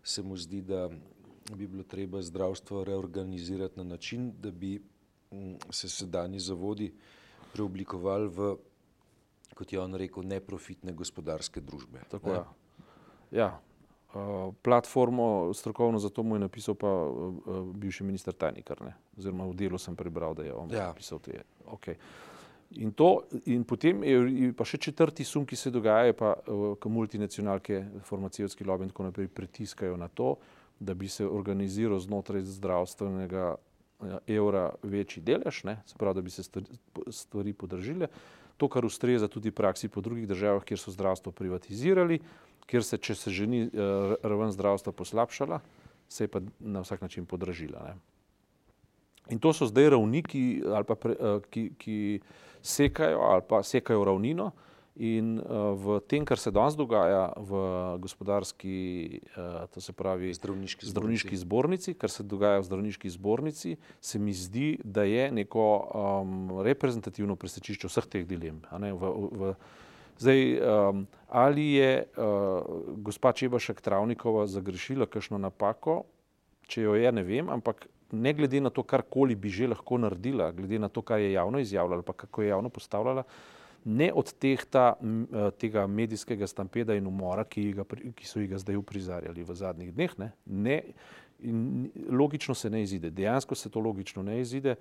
se 0.06 0.22
mu 0.22 0.38
zdi, 0.38 0.62
da 0.62 0.86
bi 1.50 1.66
bilo 1.66 1.82
treba 1.82 2.22
zdravstvo 2.22 2.86
reorganizirati 2.86 3.82
na 3.82 3.98
način, 3.98 4.30
da 4.38 4.54
bi 4.54 4.78
m, 4.78 5.58
mm, 5.58 5.74
se 5.74 5.90
sedajni 5.90 6.38
zavodi 6.40 6.94
preoblikovali 7.54 8.30
v, 8.30 8.56
kot 9.58 9.74
je 9.74 9.82
on 9.82 9.98
rekel, 9.98 10.22
neprofitne 10.22 10.94
gospodarske 10.94 11.62
družbe. 11.62 12.06
Tako, 12.12 12.30
ja. 12.38 12.46
Ja, 13.32 13.50
Eh, 13.56 13.65
platformo 14.62 15.54
strokovno 15.54 16.00
za 16.00 16.10
to 16.10 16.24
mu 16.24 16.36
je 16.36 16.40
napisal 16.40 16.76
pa 16.76 16.88
uh, 16.88 17.36
bivši 17.76 18.04
minister 18.04 18.34
Tajnikar, 18.34 18.82
ne? 18.82 18.94
oziroma 19.18 19.46
v 19.46 19.56
delu 19.56 19.78
sem 19.78 19.96
prebral, 19.96 20.34
da 20.34 20.44
je 20.44 20.54
on 20.54 20.72
ja. 20.72 20.88
napisal 20.88 21.20
te. 21.20 21.42
Okay. 21.68 21.96
In, 22.72 22.92
to, 22.92 23.24
in 23.46 23.64
potem 23.64 24.04
je 24.04 24.54
pa 24.58 24.66
še 24.66 24.78
četrti 24.78 25.24
sum, 25.24 25.46
ki 25.46 25.56
se 25.56 25.72
dogaja, 25.72 26.14
pa 26.14 26.34
uh, 26.48 26.88
multinacionalke, 26.92 27.84
farmacijski 28.08 28.64
lobby 28.64 28.88
in 28.88 28.94
tako 28.94 29.10
naprej 29.10 29.28
pritiskajo 29.28 29.98
na 29.98 30.08
to, 30.08 30.36
da 30.80 30.94
bi 30.94 31.08
se 31.08 31.28
organiziral 31.28 32.00
znotraj 32.00 32.42
zdravstvenega 32.42 33.56
evra 34.28 34.70
večji 34.84 35.24
delež, 35.24 35.64
ne? 35.64 35.78
se 35.86 35.96
pravi, 35.98 36.16
da 36.16 36.22
bi 36.22 36.30
se 36.30 36.44
stvari 37.12 37.54
podržile. 37.54 38.08
To, 38.58 38.68
kar 38.72 38.86
ustreza 38.86 39.28
tudi 39.28 39.52
praksi 39.52 39.90
po 39.92 40.02
drugih 40.02 40.28
državah, 40.28 40.64
kjer 40.64 40.80
so 40.80 40.92
zdravstvo 40.92 41.32
privatizirali, 41.32 42.20
kjer 42.66 42.84
se, 42.84 42.98
če 42.98 43.16
se 43.16 43.32
že 43.32 43.48
ni 43.48 43.64
uh, 43.66 44.16
raven 44.24 44.52
zdravstva 44.52 44.94
poslabšala, 44.94 45.62
se 46.10 46.24
je 46.24 46.28
pa 46.28 46.42
na 46.60 46.82
vsak 46.86 47.02
način 47.02 47.26
podražila. 47.26 47.82
Ne. 47.88 47.96
In 49.34 49.40
to 49.42 49.54
so 49.54 49.66
zdaj 49.66 49.90
ravniki, 49.96 50.62
pre, 51.00 51.16
uh, 51.18 51.42
ki, 51.50 51.72
ki 51.78 51.98
sekajo 52.62 53.20
ali 53.20 53.46
pa 53.50 53.64
sekajo 53.64 54.06
ravnino 54.06 54.52
In 54.96 55.44
uh, 55.44 55.76
v 55.76 56.00
tem, 56.08 56.24
kar 56.24 56.40
se 56.40 56.56
danes 56.56 56.72
dogaja 56.80 57.36
v 57.36 57.52
gospodarski, 58.00 59.20
uh, 59.36 59.68
to 59.68 59.84
se 59.84 59.92
pravi, 59.92 60.32
zdravniški, 60.32 60.88
zdravniški 60.88 61.36
zbornici, 61.36 61.94
kar 62.00 62.08
se 62.08 62.24
dogaja 62.24 62.64
v 62.64 62.68
zdravniški 62.70 63.12
zbornici, 63.12 63.76
se 64.00 64.20
mi 64.20 64.32
zdi, 64.32 64.80
da 64.88 65.04
je 65.04 65.28
neko 65.36 65.68
um, 66.24 66.64
reprezentativno 66.64 67.36
presečišče 67.36 67.92
vseh 67.92 68.08
teh 68.08 68.24
dilem. 68.24 68.64
V, 68.72 69.12
v, 69.36 69.52
zdaj, 70.20 70.42
um, 70.60 71.08
ali 71.30 71.66
je 71.74 72.04
uh, 72.04 72.64
gospa 72.98 73.34
Čebašek 73.34 73.82
Travnikova 73.82 74.48
zagrešila 74.48 75.06
kakšno 75.06 75.38
napako, 75.38 76.04
če 76.68 76.88
jo 76.88 76.96
je, 76.96 77.12
ne 77.12 77.24
vem, 77.24 77.50
ampak 77.50 77.88
ne 78.12 78.34
glede 78.34 78.62
na 78.62 78.70
to, 78.70 78.84
karkoli 78.84 79.36
bi 79.36 79.50
že 79.50 79.68
lahko 79.68 79.98
naredila, 79.98 80.52
glede 80.52 80.80
na 80.80 80.90
to, 80.90 81.02
kar 81.02 81.20
je 81.20 81.34
javno 81.34 81.60
izjavljala, 81.60 82.02
pa 82.02 82.14
kako 82.14 82.42
je 82.42 82.50
javno 82.50 82.70
postavljala 82.70 83.24
ne 83.86 84.14
odtehta 84.14 84.94
eh, 84.94 85.52
tega 85.60 85.88
medijskega 85.88 86.48
stampeda 86.48 86.96
in 86.96 87.08
umora, 87.08 87.44
ki, 87.46 87.68
ga, 87.74 87.86
ki 88.18 88.28
so 88.28 88.42
ga 88.50 88.58
zdaj 88.58 88.80
uprizarjali 88.82 89.46
v 89.46 89.56
zadnjih 89.56 89.94
dneh. 89.94 90.18
Ne, 90.18 90.32
ne, 90.46 90.80
logično 92.10 92.56
se 92.56 92.70
ne 92.70 92.82
izide, 92.82 93.12
dejansko 93.14 93.56
se 93.56 93.70
to 93.70 93.80
logično 93.80 94.24
ne 94.24 94.40
izide. 94.42 94.76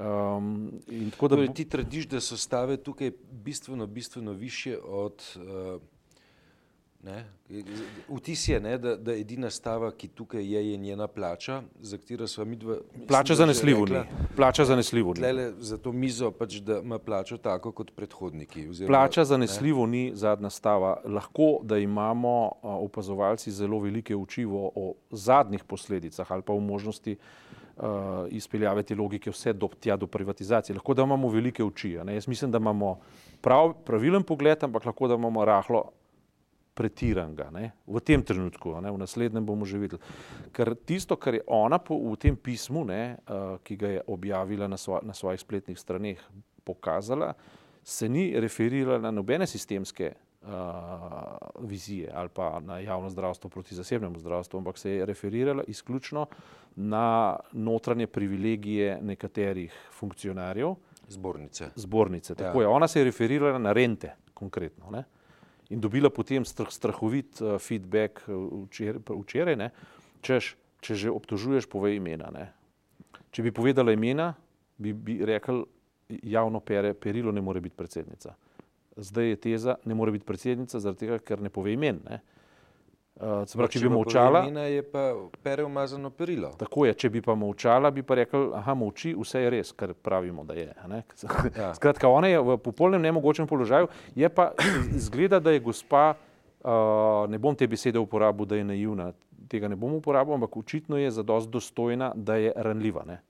Um, 0.00 0.72
tako, 1.10 1.28
da, 1.28 1.36
torej, 1.36 1.54
ti 1.54 1.64
trdiš, 1.64 2.06
da 2.06 2.20
so 2.20 2.36
stave 2.36 2.76
tukaj 2.76 3.12
bistveno, 3.30 3.86
bistveno 3.86 4.32
više 4.32 4.78
od 4.82 5.22
uh, 5.36 5.82
Vtis 8.08 8.48
je, 8.48 8.60
ne, 8.60 8.78
da, 8.78 8.96
da 8.96 9.12
edina 9.12 9.50
stava, 9.50 9.90
ki 9.92 10.08
tukaj 10.08 10.44
je, 10.54 10.70
je 10.70 10.76
njena 10.76 11.06
plača, 11.06 11.62
za 11.80 11.98
katero 11.98 12.26
smo 12.26 12.44
mi 12.44 12.56
dva. 12.56 12.76
Plača 13.08 13.34
zanesljivo 13.34 13.86
ni. 13.86 14.00
Plača 14.36 14.64
zanesljivo 14.64 15.14
ni. 15.14 15.52
Za 15.58 15.78
to 15.78 15.92
mizo 15.92 16.30
pač, 16.30 16.54
da 16.54 16.78
ima 16.78 16.98
plačo 16.98 17.36
tako 17.36 17.72
kot 17.72 17.92
predhodniki. 17.96 18.68
Oziroma, 18.68 18.98
plača 18.98 19.24
zanesljivo 19.24 19.86
ne. 19.86 19.92
ni 19.92 20.12
zadnja 20.14 20.50
stava. 20.50 20.96
Lahko, 21.04 21.58
da 21.62 21.78
imamo 21.78 22.52
opazovalci 22.62 23.50
zelo 23.50 23.78
velike 23.78 24.16
učivo 24.16 24.70
o 24.74 24.94
zadnjih 25.10 25.64
posledicah 25.64 26.32
ali 26.32 26.42
pa 26.42 26.52
o 26.52 26.60
možnosti 26.60 27.16
izpeljave 28.30 28.82
te 28.82 28.94
logike 28.94 29.30
vse 29.30 29.52
do, 29.52 29.68
tja 29.80 29.96
do 29.96 30.06
privatizacije. 30.06 30.76
Lahko, 30.76 30.94
da 30.94 31.02
imamo 31.02 31.28
velike 31.28 31.64
oči. 31.64 31.90
Jaz 31.90 32.28
mislim, 32.28 32.50
da 32.50 32.58
imamo 32.58 32.98
prav, 33.42 33.74
pravilen 33.84 34.22
pogled, 34.22 34.64
ampak 34.64 34.86
lahko, 34.86 35.08
da 35.08 35.14
imamo 35.14 35.44
rahlo 35.44 35.84
pretiranga 36.74 37.50
ne? 37.54 37.70
v 37.86 38.00
tem 38.02 38.22
trenutku, 38.22 38.74
ne? 38.82 38.90
v 38.90 38.98
naslednjem 38.98 39.46
bomo 39.46 39.66
že 39.66 39.78
videli. 39.78 40.02
Ker 40.52 40.74
tisto, 40.74 41.16
kar 41.16 41.38
je 41.38 41.44
ona 41.46 41.78
po, 41.78 41.96
v 42.10 42.18
tem 42.18 42.36
pismu, 42.36 42.82
ne, 42.84 43.16
uh, 43.30 43.56
ki 43.62 43.76
ga 43.78 43.92
je 43.98 44.00
objavila 44.10 44.68
na, 44.68 44.76
svo, 44.76 44.98
na 45.02 45.14
svojih 45.14 45.40
spletnih 45.40 45.78
straneh, 45.78 46.18
pokazala, 46.66 47.34
se 47.84 48.08
ni 48.08 48.32
referirala 48.40 48.98
na 48.98 49.14
nobene 49.14 49.46
sistemske 49.46 50.10
uh, 50.10 50.23
vizije 51.60 52.10
ali 52.14 52.28
pa 52.28 52.60
na 52.60 52.78
javno 52.78 53.10
zdravstvo 53.10 53.50
proti 53.50 53.74
zasebnemu 53.74 54.18
zdravstvu, 54.18 54.58
ampak 54.58 54.78
se 54.78 54.90
je 54.90 55.06
referirala 55.06 55.64
izključno 55.66 56.26
na 56.76 57.36
notranje 57.52 58.06
privilegije 58.06 58.98
nekaterih 59.02 59.74
funkcionarjev. 59.92 60.74
Zbornice. 61.08 61.70
Zbornice, 61.74 62.34
tako 62.34 62.60
ja. 62.60 62.64
je. 62.64 62.68
Ona 62.68 62.88
se 62.88 63.00
je 63.00 63.04
referirala 63.04 63.58
na 63.58 63.72
rente 63.72 64.14
konkretno. 64.34 64.90
Ne? 64.90 65.04
in 65.68 65.80
dobila 65.80 66.10
potem 66.10 66.44
strah, 66.44 66.70
strahovit 66.70 67.40
uh, 67.40 67.56
feedback 67.58 68.24
eh, 68.28 68.32
včeraj, 68.68 69.00
včeraj 69.08 69.56
ne, 69.56 69.70
češ, 70.24 70.54
če 70.84 70.94
že 70.94 71.12
obtožuješ, 71.12 71.68
povej 71.70 71.98
imena. 71.98 72.28
Ne. 72.34 72.50
Če 73.32 73.42
bi 73.46 73.52
povedala 73.54 73.94
imena, 73.94 74.32
bi, 74.76 74.92
bi 74.92 75.18
rekel, 75.24 75.64
javno 76.22 76.60
pere, 76.60 76.92
perilo 76.94 77.32
ne 77.32 77.40
more 77.40 77.62
biti 77.64 77.76
predsednica. 77.76 78.34
Zdaj 78.96 79.28
je 79.28 79.36
teza, 79.36 79.74
ne 79.84 79.94
more 79.94 80.12
biti 80.14 80.24
predsednica, 80.24 80.80
zaradi 80.80 81.06
tega, 81.06 81.18
ker 81.18 81.42
ne 81.42 81.50
pove 81.50 81.72
imen. 81.72 81.98
Ne. 82.08 82.20
Uh, 83.14 83.44
pravi, 83.46 83.70
če, 83.70 83.80
bi 83.84 83.90
molčala, 83.94 84.40
je 84.66 84.82
pa 84.90 85.02
pere 85.42 85.62
umazano 85.62 86.10
perilo. 86.10 86.48
Tako 86.58 86.88
je, 86.88 86.94
če 86.98 87.10
bi 87.14 87.20
pa 87.22 87.36
molčala, 87.38 87.92
bi 87.94 88.02
pa 88.02 88.16
rekel, 88.18 88.48
aha, 88.58 88.74
molči, 88.74 89.12
vse 89.14 89.44
je 89.44 89.52
res, 89.54 89.70
kar 89.78 89.92
pravimo, 89.94 90.42
da 90.42 90.56
je. 90.58 90.66
Ja. 90.74 91.70
Skratka, 91.78 92.10
ona 92.10 92.32
je 92.32 92.40
v 92.42 92.56
popolnem 92.58 93.02
nemogočem 93.06 93.46
položaju, 93.46 93.86
je 94.18 94.30
pa 94.34 94.48
izgleda, 94.98 95.38
da 95.38 95.54
je 95.54 95.62
gospa, 95.62 96.16
uh, 96.18 97.30
ne 97.30 97.38
bom 97.38 97.54
te 97.54 97.70
besede 97.70 98.02
uporabil, 98.02 98.50
da 98.50 98.58
je 98.58 98.66
naivna, 98.72 99.12
tega 99.46 99.70
ne 99.70 99.78
bom 99.78 99.94
uporabil, 100.00 100.34
ampak 100.34 100.58
očitno 100.58 100.98
je 100.98 101.14
zadost 101.14 101.54
dostojna, 101.54 102.10
da 102.18 102.40
je 102.42 102.50
ranljiva. 102.56 103.06
Ne? 103.06 103.20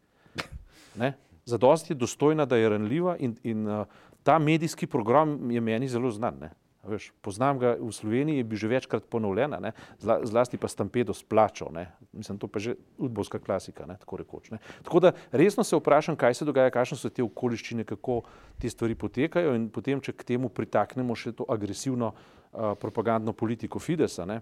Ne? 0.97 1.12
Zadost 1.44 1.92
je 1.92 1.99
dostojna, 2.00 2.49
da 2.49 2.56
je 2.56 2.73
ranljiva 2.73 3.18
in, 3.21 3.37
in 3.44 3.68
uh, 3.68 3.85
ta 4.25 4.38
medijski 4.38 4.87
program 4.87 5.50
je 5.50 5.61
meni 5.61 5.88
zelo 5.88 6.11
znan. 6.11 6.38
Ne? 6.40 6.50
Veš, 6.85 7.12
poznam 7.25 7.59
ga 7.59 7.76
v 7.81 7.88
Sloveniji, 7.93 8.43
je 8.43 8.45
bil 8.45 8.59
že 8.61 8.69
večkrat 8.69 9.04
ponovljen, 9.09 9.57
Zla, 9.99 10.21
zlasti 10.25 10.61
pa 10.61 10.69
Stampedo 10.69 11.14
splačal. 11.16 11.73
Ne? 11.73 11.93
Mislim, 12.12 12.38
to 12.38 12.49
pa 12.49 12.59
je 12.59 12.62
že 12.62 12.73
udbovska 12.99 13.38
klasika, 13.38 13.87
ne? 13.87 13.97
tako 13.97 14.16
rekoč. 14.21 14.50
Ne? 14.50 14.59
Tako 14.85 15.00
da 15.00 15.12
resno 15.33 15.64
se 15.64 15.76
vprašam, 15.76 16.16
kaj 16.16 16.35
se 16.35 16.45
dogaja, 16.45 16.71
kakšne 16.71 16.97
so 17.00 17.09
te 17.09 17.25
okoliščine, 17.25 17.85
kako 17.85 18.23
te 18.61 18.69
stvari 18.69 18.95
potekajo 18.95 19.54
in 19.57 19.69
potem, 19.73 20.00
če 20.00 20.12
k 20.12 20.25
temu 20.35 20.49
pritaknemo 20.49 21.16
še 21.16 21.33
to 21.33 21.49
agresivno 21.49 22.12
uh, 22.12 22.76
propagandno 22.76 23.33
politiko 23.33 23.81
Fidesa. 23.81 24.28
Ne? 24.28 24.40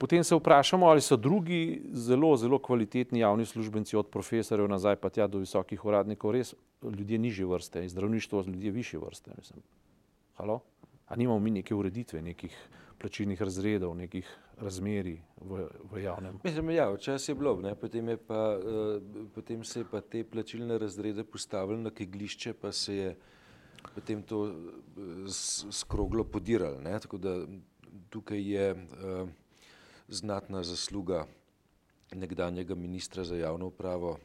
Potem 0.00 0.24
se 0.24 0.34
vprašamo, 0.34 0.86
ali 0.86 1.00
so 1.00 1.16
drugi 1.16 1.82
zelo, 1.92 2.36
zelo 2.36 2.58
kvalitetni 2.58 3.20
javni 3.20 3.44
službenci, 3.44 3.96
od 3.96 4.08
profesorjev 4.08 4.68
nazaj 4.68 4.96
pa 4.96 5.10
tja 5.12 5.26
do 5.28 5.38
visokih 5.38 5.84
uradnikov, 5.84 6.32
res 6.32 6.54
ljudje 6.82 7.18
nižje 7.18 7.46
vrste, 7.46 7.82
zdravništvo 7.88 8.44
ljudje 8.46 8.70
više 8.70 8.98
vrste. 8.98 9.30
Mislim. 9.36 9.60
Halo? 10.34 10.60
A 11.06 11.16
nimamo 11.16 11.38
mi 11.38 11.50
neke 11.50 11.74
ureditve, 11.74 12.22
nekih 12.22 12.56
plačilnih 12.98 13.42
razredov, 13.42 13.92
nekih 13.96 14.30
razmerij 14.56 15.18
v, 15.36 15.66
v 15.92 16.02
javnem? 16.02 16.40
Mislim, 16.44 16.70
ja, 16.70 16.88
včasih 16.94 17.28
je 17.28 17.34
bilo, 17.34 17.54
ne? 17.60 17.74
potem, 17.74 18.08
je 18.08 18.16
pa, 18.16 18.56
uh, 18.56 19.02
potem 19.34 19.64
se 19.64 19.80
je 19.80 19.88
pa 19.90 20.00
te 20.00 20.24
plačilne 20.24 20.78
razrede 20.78 21.24
postavili 21.24 21.82
na 21.82 21.90
keglišče, 21.90 22.54
pa 22.56 22.72
se 22.72 22.96
je 22.96 23.12
potem 23.94 24.22
to 24.22 24.40
uh, 24.40 25.28
skroglo 25.70 26.24
podiralo. 26.24 26.80
Tako 26.80 27.18
da 27.18 27.36
tukaj 28.08 28.52
je 28.52 28.72
uh, 28.72 29.28
znatna 30.10 30.62
zasluga 30.62 31.26
nekdanjega 32.14 32.74
ministra 32.74 33.24
za 33.24 33.36
javno 33.36 33.66
upravo, 33.66 34.18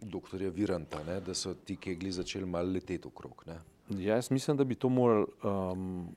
dr. 0.00 0.48
Viranta, 0.54 1.04
ne? 1.04 1.20
da 1.20 1.34
so 1.34 1.54
ti 1.54 1.76
kegli 1.76 2.12
začeli 2.12 2.46
malo 2.46 2.72
leteti 2.72 3.08
okrog. 3.08 3.44
Ne? 3.46 3.58
Ja, 3.88 4.14
jaz 4.14 4.30
mislim, 4.30 4.56
da 4.56 4.64
bi 4.64 4.74
to 4.74 4.88
morali. 4.88 5.26
Um, 5.44 6.14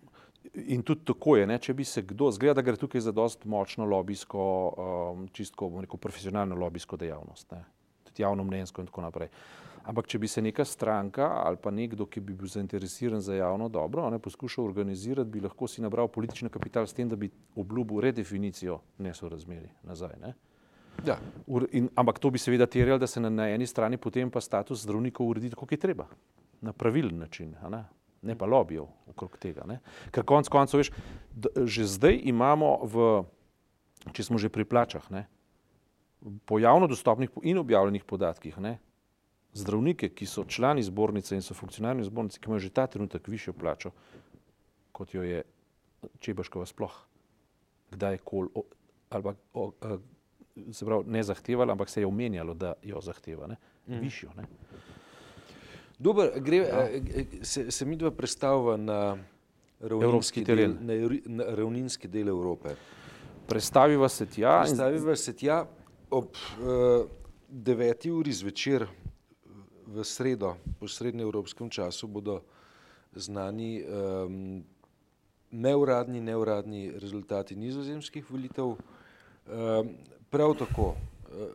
in 0.53 0.84
tudi 0.84 1.01
tako 1.05 1.38
je, 1.38 1.48
ne, 1.48 1.58
če 1.60 1.74
bi 1.74 1.84
se 1.84 2.01
kdo, 2.01 2.29
zgleda, 2.32 2.53
da 2.53 2.62
gre 2.62 2.77
tukaj 2.77 3.01
za 3.01 3.12
dost 3.12 3.46
močno 3.46 3.86
lobijsko, 3.86 4.44
um, 4.77 5.27
čistko, 5.34 5.70
bom 5.70 5.82
rekel, 5.82 5.98
profesionalno 6.00 6.55
lobijsko 6.55 6.98
dejavnost, 6.98 7.51
ne, 7.51 7.63
tudi 8.15 8.24
javno 8.24 8.43
mnenjsko 8.43 8.81
in 8.81 8.88
tako 8.88 9.01
naprej. 9.01 9.29
Ampak, 9.86 10.07
če 10.07 10.17
bi 10.17 10.27
se 10.27 10.41
neka 10.41 10.65
stranka 10.65 11.27
ali 11.43 11.60
pa 11.62 11.72
nekdo, 11.72 12.07
ki 12.10 12.22
bi 12.22 12.34
bil 12.34 12.50
zainteresiran 12.50 13.22
za 13.22 13.36
javno 13.36 13.69
dobro, 13.69 14.10
ne, 14.10 14.19
poskušal 14.19 14.65
organizirati, 14.65 15.29
bi 15.29 15.43
lahko 15.43 15.67
si 15.67 15.81
nabral 15.81 16.07
politični 16.07 16.50
kapital 16.50 16.88
s 16.88 16.93
tem, 16.93 17.10
da 17.10 17.15
bi 17.15 17.29
obljubil 17.55 18.01
redefinicijo 18.01 18.79
nesorazmeri 18.98 19.69
nazaj. 19.84 20.15
Ne. 20.22 20.34
Ja. 21.05 21.19
In, 21.72 21.89
ampak 21.95 22.19
to 22.19 22.31
bi 22.34 22.41
seveda 22.41 22.65
terjalo, 22.65 22.98
da 23.00 23.07
se 23.07 23.22
na, 23.22 23.29
na 23.29 23.50
eni 23.53 23.67
strani 23.67 23.98
potem 24.01 24.31
pa 24.31 24.41
status 24.41 24.81
zdravnikov 24.88 25.27
uredi, 25.27 25.51
kot 25.53 25.72
je 25.72 25.77
treba 25.77 26.07
na 26.65 26.74
pravilen 26.74 27.19
način, 27.19 27.53
ne? 27.69 27.84
ne 28.25 28.34
pa 28.36 28.48
lobijev 28.50 28.88
okrog 29.12 29.38
tega. 29.38 29.67
Ne? 29.69 29.79
Ker 30.12 30.25
konec 30.25 30.50
koncev, 30.50 30.81
veš, 30.81 30.89
že 31.62 31.86
zdaj 31.86 32.17
imamo, 32.25 32.79
v, 32.89 33.10
če 34.17 34.31
smo 34.31 34.41
že 34.41 34.50
pri 34.50 34.65
plačah, 34.65 35.05
ne? 35.13 35.27
Po 36.46 36.60
javno 36.60 36.88
dostopnih 36.88 37.29
in 37.44 37.58
objavljenih 37.58 38.03
podatkih, 38.03 38.58
ne? 38.58 38.77
zdravnike, 39.55 40.10
ki 40.12 40.25
so 40.27 40.44
člani 40.44 40.84
zbornice 40.84 41.36
in 41.36 41.41
so 41.41 41.55
funkcionarni 41.55 42.03
zbornice, 42.03 42.39
ki 42.39 42.50
imajo 42.50 42.60
že 42.60 42.70
ta 42.75 42.88
trenutek 42.91 43.27
višjo 43.27 43.53
plačo, 43.53 43.91
kot 44.91 45.13
jo 45.13 45.24
je 45.24 45.44
Čebaškova 46.20 46.65
sploh, 46.65 46.96
kdaj 47.91 48.17
koli, 48.27 48.50
ali 49.10 49.24
pa 49.24 49.96
se 50.72 50.86
pravi, 50.86 51.03
ne 51.08 51.24
zahtevala, 51.24 51.72
ampak 51.72 51.89
se 51.89 52.01
je 52.01 52.08
omenjalo, 52.08 52.53
da 52.53 52.74
jo 52.84 53.01
zahteva, 53.01 53.48
ne? 53.48 53.55
Mm. 53.88 54.01
višjo. 54.01 54.29
Ne? 54.38 54.44
Dober, 56.00 56.32
gre, 56.44 56.58
ja. 56.58 56.86
se, 57.41 57.72
se 57.72 57.86
mi 57.86 57.96
dva 57.96 58.12
predstavlja 58.12 58.77
na 58.77 59.00
ravninski 59.79 60.44
del, 60.44 60.75
na, 60.82 61.00
na 61.25 61.48
ravninski 61.55 62.08
del 62.08 62.29
Evrope. 62.29 62.75
Predstaviva 63.48 64.10
se 64.10 64.25
tja. 64.25 64.60
Predstaviva 64.65 65.15
se 65.15 65.34
tja 65.34 65.63
ob 66.09 66.25
uh, 66.25 67.07
deveti 67.50 68.12
uri 68.12 68.33
zvečer 68.33 68.88
v 69.85 70.03
sredo, 70.03 70.55
po 70.79 70.88
srednjeevropskem 70.88 71.69
času, 71.69 72.07
bodo 72.07 72.41
znani 73.15 73.83
um, 73.83 74.63
neuradni, 75.51 76.21
neuradni 76.21 76.91
rezultati 77.00 77.55
nizozemskih 77.55 78.31
volitev. 78.31 78.75
Um, 79.45 79.95
prav 80.29 80.55
tako 80.59 80.88
uh, 80.88 80.95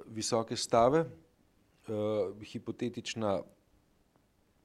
visoke 0.07 0.57
stave, 0.57 1.00
uh, 1.00 2.42
hipotetična 2.42 3.40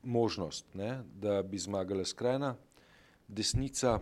možnost, 0.04 0.66
ne, 0.74 1.02
da 1.16 1.42
bi 1.44 1.58
zmagala 1.58 2.06
skrajna 2.06 2.56
desnica. 3.28 4.00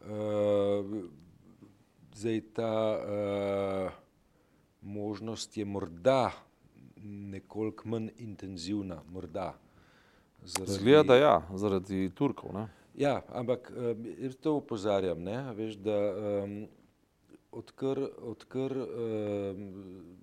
Uh, 0.00 0.86
zdaj 2.14 2.40
ta 2.54 2.72
uh, 2.96 4.09
možnost 4.82 5.56
je 5.56 5.64
morda 5.64 6.30
nekoliko 7.04 7.88
manj 7.88 8.08
intenzivna, 8.18 9.02
morda. 9.08 9.54
Zaradi... 10.44 10.72
Zgleda, 10.72 11.02
da 11.02 11.16
ja, 11.16 11.48
zaradi 11.54 12.10
Turkov. 12.14 12.54
Ne? 12.54 12.68
Ja, 12.94 13.22
ampak 13.28 13.72
jaz 14.18 14.36
to 14.36 14.54
upozarjam, 14.54 15.22
ne, 15.22 15.52
veš, 15.54 15.76
da 15.80 15.96
um, 15.96 16.66
odkar, 17.52 18.00
odkar 18.18 18.76
um, 18.76 19.64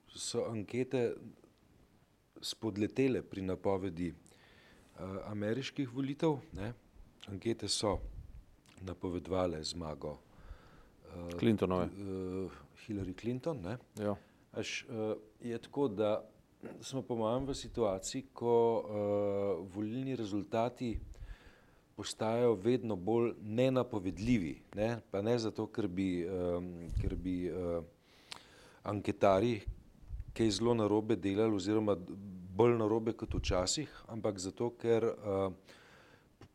so 0.10 0.46
ankete 0.50 1.14
spodletele 2.42 3.22
pri 3.22 3.42
napovedi 3.42 4.12
uh, 4.12 5.18
ameriških 5.32 5.94
volitev, 5.94 6.38
ne, 6.54 6.74
ankete 7.28 7.68
so 7.68 7.98
napovedovale 8.82 9.64
zmago 9.64 10.18
uh, 10.18 11.34
Clintonove. 11.40 11.86
Uh, 11.86 12.64
Hillary 12.88 13.14
Clinton. 13.14 13.66
Ja. 14.00 14.16
Až, 14.51 14.86
uh, 14.89 15.16
je 15.42 15.58
tako, 15.58 15.88
da 15.88 16.30
smo 16.82 17.01
po 17.01 17.16
mojem 17.16 17.46
v 17.46 17.56
situaciji, 17.56 18.25
ko 18.34 18.56
uh, 18.80 19.75
volilni 19.75 20.16
rezultati 20.16 21.00
postajajo 21.96 22.54
vedno 22.54 22.96
bolj 22.96 23.34
nenapovedljivi. 23.42 24.62
Ne? 24.75 25.00
Pa 25.12 25.22
ne 25.22 25.38
zato, 25.39 25.68
ker 25.68 25.88
bi, 25.88 26.27
um, 26.30 26.70
ker 27.01 27.16
bi 27.16 27.50
uh, 27.50 27.82
anketari 28.84 29.62
kaj 30.38 30.51
zelo 30.60 30.74
narobe 30.77 31.16
delali, 31.16 31.56
oziroma 31.56 31.96
bolj 32.58 32.77
narobe 32.77 33.13
kot 33.18 33.34
včasih, 33.34 33.89
ampak 34.13 34.38
zato, 34.39 34.70
ker 34.77 35.06
uh, 35.10 35.51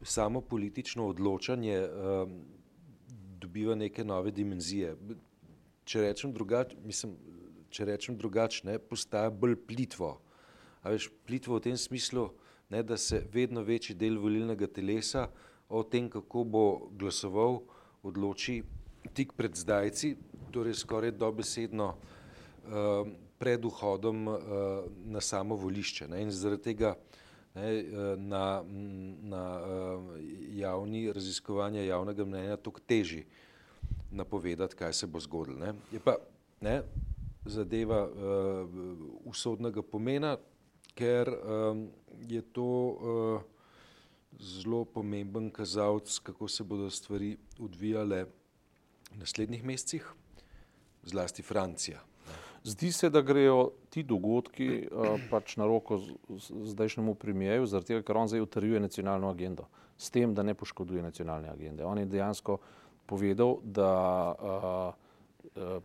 samo 0.02 0.40
politično 0.40 1.08
odločanje 1.10 1.78
uh, 1.82 2.30
dobiva 3.42 3.74
neke 3.74 4.04
nove 4.04 4.30
dimenzije. 4.30 4.94
Če 5.84 6.06
rečem 6.06 6.32
drugače, 6.32 6.78
mislim, 6.86 7.16
če 7.72 7.88
rečem 7.88 8.16
drugače, 8.18 8.78
postaja 8.88 9.30
bolj 9.30 9.56
plitvo. 9.66 10.14
A 10.82 10.92
veš, 10.92 11.08
plitvo 11.26 11.56
v 11.56 11.68
tem 11.68 11.76
smislu, 11.78 12.28
ne, 12.72 12.82
da 12.82 12.96
se 12.96 13.22
vedno 13.32 13.62
večji 13.62 13.96
del 13.96 14.18
volilnega 14.20 14.66
telesa 14.66 15.28
o 15.68 15.82
tem, 15.82 16.08
kako 16.10 16.44
bo 16.44 16.64
glasoval, 16.98 17.62
odloči 18.02 18.62
tik 19.14 19.32
pred 19.38 19.56
zdajci, 19.56 20.16
torej 20.52 20.76
skoraj 20.82 21.14
dobesedno 21.16 21.92
uh, 21.94 23.06
pred 23.38 23.64
vhodom 23.64 24.26
uh, 24.28 24.38
na 25.06 25.20
samo 25.20 25.56
volišče. 25.56 26.10
Ne, 26.12 26.22
in 26.26 26.34
zaradi 26.34 26.72
tega 26.72 26.94
ne, 27.54 27.70
uh, 27.78 28.12
na, 28.18 28.44
na 29.32 29.44
javni 30.58 31.06
raziskovanje 31.12 31.86
javnega 31.86 32.26
mnenja 32.26 32.56
toliko 32.56 32.84
teži 32.86 33.24
napovedati, 34.12 34.76
kaj 34.76 34.92
se 34.92 35.06
bo 35.06 35.20
zgodilo. 35.20 35.72
Je 35.92 36.00
pa 36.04 36.16
ne, 36.60 36.82
zadeva 37.44 38.04
uh, 38.06 38.68
usodnega 39.24 39.82
pomena, 39.82 40.36
ker 40.94 41.28
um, 41.28 41.88
je 42.28 42.42
to 42.52 42.62
uh, 42.62 43.42
zelo 44.38 44.84
pomemben 44.84 45.50
kazalec, 45.50 46.18
kako 46.18 46.48
se 46.48 46.64
bodo 46.64 46.90
stvari 46.90 47.36
odvijale 47.58 48.24
v 48.24 49.18
naslednjih 49.18 49.64
mesecih, 49.64 50.06
zlasti 51.02 51.42
Francija. 51.42 52.00
Zdi 52.64 52.92
se, 52.92 53.10
da 53.10 53.20
grejo 53.20 53.72
ti 53.90 54.02
dogodki 54.02 54.86
uh, 54.86 55.18
pač 55.30 55.56
na 55.56 55.66
roko 55.66 55.98
zdajšnjemu 56.64 57.14
premijeju, 57.14 57.66
zaradi 57.66 57.94
tega, 57.94 58.06
ker 58.06 58.16
on 58.16 58.30
zdaj 58.30 58.44
utrjuje 58.46 58.80
nacionalno 58.80 59.30
agendo, 59.30 59.66
s 59.98 60.10
tem, 60.10 60.34
da 60.34 60.42
ne 60.42 60.54
poškoduje 60.54 61.02
nacionalne 61.02 61.50
agende. 61.50 61.84
On 61.84 61.98
je 61.98 62.06
dejansko 62.06 62.58
povedal, 63.06 63.58
da 63.64 63.90
uh, 64.38 65.01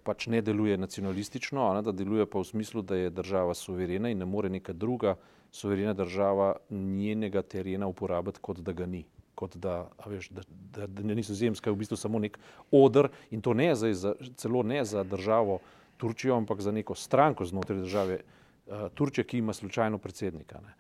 pač 0.03 0.27
ne 0.27 0.41
deluje 0.41 0.77
nacionalistično, 0.77 1.73
ne, 1.73 1.81
da 1.81 1.91
deluje 1.91 2.25
pa 2.25 2.39
v 2.39 2.47
smislu, 2.47 2.81
da 2.81 2.95
je 2.95 3.09
država 3.09 3.53
suverena 3.53 4.09
in 4.09 4.17
ne 4.17 4.25
more 4.25 4.49
neka 4.49 4.73
druga 4.73 5.15
suverena 5.51 5.93
država 5.93 6.55
njenega 6.69 7.41
terena 7.41 7.87
uporabiti, 7.87 8.39
kot 8.41 8.59
da 8.59 8.73
ga 8.73 8.85
ni. 8.85 9.05
Kot 9.35 9.57
da, 9.61 9.89
veš, 10.05 10.29
da, 10.33 10.41
da, 10.49 10.87
da 10.87 11.13
niso 11.13 11.33
zemska, 11.33 11.71
v 11.71 11.83
bistvu 11.83 11.97
samo 11.97 12.19
nek 12.19 12.39
odr 12.71 13.09
in 13.31 13.41
to 13.41 13.53
ne 13.53 13.75
za, 13.75 14.15
celo 14.35 14.63
ne 14.63 14.85
za 14.85 15.03
državo 15.03 15.59
Turčijo, 15.97 16.35
ampak 16.37 16.61
za 16.61 16.71
neko 16.71 16.95
stranko 16.95 17.45
znotraj 17.45 17.79
države 17.79 18.19
uh, 18.19 18.87
Turčije, 18.93 19.25
ki 19.25 19.37
ima 19.37 19.53
slučajno 19.53 19.97
predsednika. 19.97 20.61
Ne. 20.61 20.73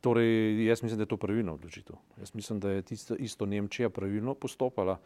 Torej, 0.00 0.64
jaz 0.66 0.82
mislim, 0.82 0.98
da 0.98 1.02
je 1.02 1.10
to 1.10 1.16
pravilno 1.16 1.54
odločitev. 1.54 1.96
Jaz 2.18 2.34
mislim, 2.34 2.60
da 2.60 2.70
je 2.70 2.82
tisto, 2.82 3.16
isto 3.16 3.46
Nemčija 3.46 3.90
pravilno 3.90 4.34
postopala. 4.34 4.98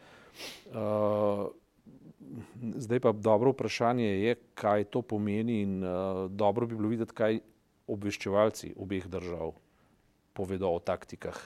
Uh, 0.65 1.49
zdaj 2.75 2.99
pa 2.99 3.11
dobro 3.11 3.51
vprašanje 3.51 4.05
je, 4.05 4.35
kaj 4.53 4.83
to 4.83 5.01
pomeni 5.01 5.61
in 5.61 5.83
uh, 5.83 6.31
dobro 6.31 6.67
bi 6.67 6.75
bilo 6.75 6.89
videti, 6.89 7.13
kaj 7.13 7.39
obveščevalci 7.87 8.73
obeh 8.77 9.07
držav 9.07 9.53
povedo 10.33 10.69
o 10.71 10.79
taktikah 10.79 11.37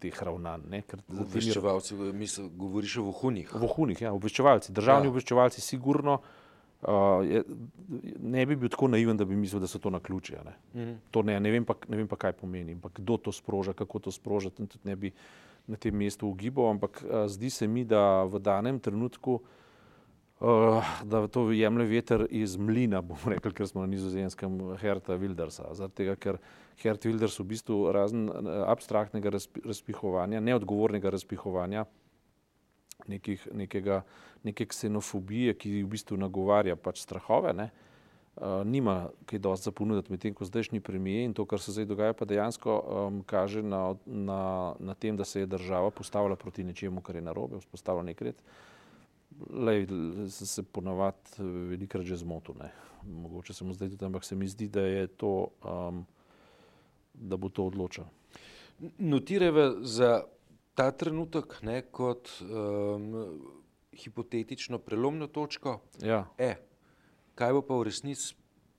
teh 0.00 0.22
ravnanj. 0.22 0.82
Obveščevalci, 1.08 1.94
misl, 2.16 2.48
govoriš 2.56 2.96
o 3.02 3.08
vohunih. 3.10 3.52
Vohunih, 3.54 4.00
ja, 4.06 4.12
obveščevalci, 4.16 4.72
državni 4.72 5.10
ja. 5.10 5.14
obveščevalci, 5.14 5.60
sigurno. 5.60 6.20
Uh, 6.80 7.20
je, 7.28 7.42
ne 8.24 8.46
bi 8.48 8.56
bil 8.56 8.70
tako 8.72 8.88
naiven, 8.88 9.18
da 9.20 9.26
bi 9.28 9.36
mislil, 9.36 9.60
da 9.60 9.68
so 9.68 9.78
to 9.78 9.92
na 9.92 10.00
ključe. 10.00 10.38
Ne? 10.44 10.54
Mm 10.72 10.80
-hmm. 10.80 11.24
ne, 11.24 11.34
ne, 11.40 11.40
ne 11.88 11.96
vem 11.96 12.08
pa, 12.08 12.16
kaj 12.16 12.32
pomeni, 12.32 12.76
pa 12.80 12.88
kdo 12.94 13.16
to 13.16 13.32
sproža, 13.32 13.72
kako 13.72 13.98
to 13.98 14.10
sproža. 14.10 14.50
Tudi 14.50 14.78
ne 14.84 14.96
bi 14.96 15.12
na 15.66 15.76
tem 15.76 15.96
mestu 15.96 16.28
ugibal, 16.28 16.70
ampak 16.70 17.04
uh, 17.04 17.26
zdi 17.28 17.50
se 17.50 17.66
mi, 17.66 17.84
da 17.84 18.24
v 18.24 18.38
danem 18.38 18.80
trenutku 18.80 19.32
uh, 19.34 19.40
uh, 20.40 20.84
da 21.04 21.26
to 21.26 21.50
jemlje 21.52 21.86
veter 21.86 22.26
iz 22.30 22.56
mlina, 22.56 23.00
bomo 23.08 23.32
rekli, 23.34 23.52
ker 23.52 23.68
smo 23.68 23.80
na 23.80 23.86
nizozemskem 23.86 24.58
Herta 24.80 25.16
Wildersa. 25.16 25.74
Zato, 25.74 26.16
ker 26.16 26.40
Hert 26.82 27.04
Wilders 27.04 27.36
v 27.40 27.44
bistvu 27.44 27.92
razen 27.92 28.28
eh, 28.28 28.48
abstraktnega 28.64 29.34
razpihovanja, 29.64 30.40
neodgovornega 30.40 31.10
razpihovanja, 31.12 31.84
nekih, 33.08 33.48
nekega, 33.52 34.00
neke 34.44 34.64
ksenofobije, 34.70 35.54
ki 35.60 35.74
v 35.82 35.90
bistvu 35.92 36.16
nagovarja 36.20 36.76
pač 36.80 37.02
strahove, 37.04 37.52
ne, 37.56 37.68
uh, 38.36 38.62
nima 38.64 39.10
kaj 39.28 39.42
dosti 39.44 39.68
za 39.68 39.72
ponuditi, 39.76 40.12
medtem 40.12 40.34
ko 40.36 40.48
zdajšnji 40.48 40.80
premije 40.84 41.26
in 41.28 41.36
to, 41.36 41.44
kar 41.48 41.60
se 41.60 41.72
zdaj 41.76 41.88
dogaja, 41.90 42.16
pa 42.16 42.28
dejansko 42.28 42.76
um, 42.80 43.22
kaže 43.28 43.62
na, 43.64 43.94
na, 44.06 44.40
na 44.80 44.96
tem, 44.96 45.16
da 45.16 45.24
se 45.24 45.44
je 45.44 45.52
država 45.52 45.90
postavila 45.90 46.36
proti 46.36 46.64
nečemu, 46.64 47.04
kar 47.04 47.20
je 47.20 47.24
narobe, 47.28 47.60
vzpostavila 47.60 48.08
nek 48.08 48.22
red. 48.24 48.40
Uh, 48.40 48.70
Lej, 49.50 49.86
se 50.28 50.62
ponavadi 50.62 51.38
eh, 51.38 51.42
velikrat 51.42 52.04
že 52.04 52.16
zmotil. 52.16 52.54
Ne. 52.58 52.72
Mogoče 53.02 53.54
se 53.54 53.64
mu 53.64 53.74
zdaj 53.74 53.88
tudi, 53.88 54.04
ampak 54.04 54.24
se 54.24 54.36
mi 54.36 54.48
zdi, 54.48 54.68
da, 54.68 54.82
to, 55.06 55.48
um, 55.64 56.04
da 57.14 57.36
bo 57.36 57.48
to 57.48 57.64
odločil. 57.64 58.04
Notirajva 58.98 59.80
za 59.82 60.24
ta 60.74 60.90
trenutek 60.90 61.62
ne, 61.62 61.82
kot 61.82 62.28
um, 62.40 63.14
hipotetično 63.92 64.78
prelomno 64.78 65.26
točko. 65.26 65.80
Ja. 66.02 66.26
E, 66.38 66.54
kaj 67.34 67.52
bo 67.56 67.62
pa 67.62 67.78
v 67.80 67.88
resnici, 67.88 68.34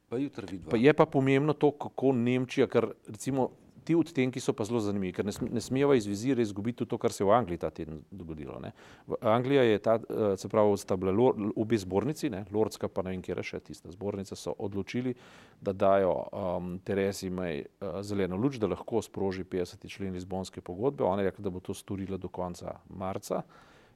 pa 0.10 0.18
jutri 0.22 0.48
videti? 0.52 0.84
Je 0.84 0.94
pa 0.94 1.06
pomembno 1.06 1.54
to, 1.54 1.72
kako 1.72 2.14
Nemčija, 2.14 2.68
ker 2.68 2.92
recimo 3.08 3.52
ti 3.84 3.96
odtenki 3.96 4.40
so 4.40 4.54
pa 4.54 4.66
zelo 4.66 4.80
zanimivi, 4.80 5.14
ker 5.14 5.26
ne, 5.26 5.34
ne 5.52 5.62
smemo 5.62 5.94
iz 5.98 6.06
vizire 6.06 6.42
izgubiti 6.42 6.86
to, 6.86 6.98
kar 7.02 7.12
se 7.12 7.24
je 7.24 7.28
v 7.28 7.34
Angliji 7.34 7.62
ta 7.62 7.70
teden 7.70 8.02
dogodilo. 8.12 8.60
Ne. 8.62 8.72
V 9.08 9.18
Angliji 9.22 9.72
je 9.72 9.80
ta, 9.80 9.96
eh, 9.98 10.38
se 10.38 10.50
pravi, 10.50 10.78
sta 10.78 10.98
bile 10.98 11.14
obe 11.56 11.78
zbornici, 11.78 12.30
ne, 12.30 12.46
Lordska 12.52 12.88
pa 12.88 13.02
ne 13.02 13.16
vem, 13.16 13.22
kje 13.22 13.36
je 13.38 13.48
še 13.52 13.60
tista 13.72 13.92
zbornica, 13.92 14.36
so 14.36 14.54
odločili, 14.60 15.16
da 15.62 15.74
dajo 15.74 16.14
um, 16.32 16.72
Terezi 16.84 17.30
May 17.30 17.62
uh, 17.62 18.02
zeleno 18.02 18.38
luč, 18.38 18.58
da 18.62 18.70
lahko 18.70 19.02
sproži 19.02 19.44
50. 19.44 19.90
člen 19.90 20.14
Lizbonske 20.14 20.62
pogodbe. 20.62 21.04
Ona 21.04 21.22
je 21.22 21.30
rekla, 21.30 21.44
da 21.44 21.54
bo 21.54 21.60
to 21.60 21.74
storila 21.74 22.18
do 22.18 22.30
konca 22.30 22.80
marca 22.90 23.44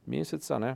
meseca. 0.06 0.60
Ne. 0.60 0.76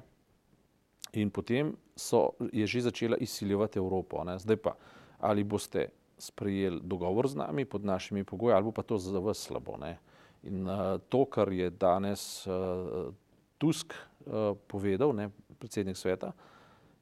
In 1.13 1.29
potem 1.29 1.73
so, 1.95 2.31
je 2.53 2.67
že 2.67 2.81
začela 2.89 3.17
izsiljevati 3.17 3.79
Evropo. 3.79 4.23
Ne. 4.23 4.39
Zdaj 4.39 4.57
pa, 4.57 4.75
ali 5.19 5.43
boste 5.43 5.89
sprejeli 6.19 6.79
dogovor 6.83 7.27
z 7.27 7.35
nami 7.35 7.65
pod 7.65 7.85
našimi 7.85 8.23
pogoji, 8.23 8.53
ali 8.53 8.71
pa 8.75 8.83
to 8.83 8.97
za 8.97 9.19
vas 9.19 9.39
slabo. 9.39 9.77
Ne? 9.77 9.97
In 10.43 10.67
uh, 10.67 10.99
to, 11.09 11.25
kar 11.25 11.51
je 11.51 11.69
danes 11.69 12.47
uh, 12.47 13.13
Tusk 13.57 13.93
uh, 13.93 14.55
povedal, 14.67 15.13
ne, 15.15 15.29
predsednik 15.59 15.97
sveta, 15.97 16.31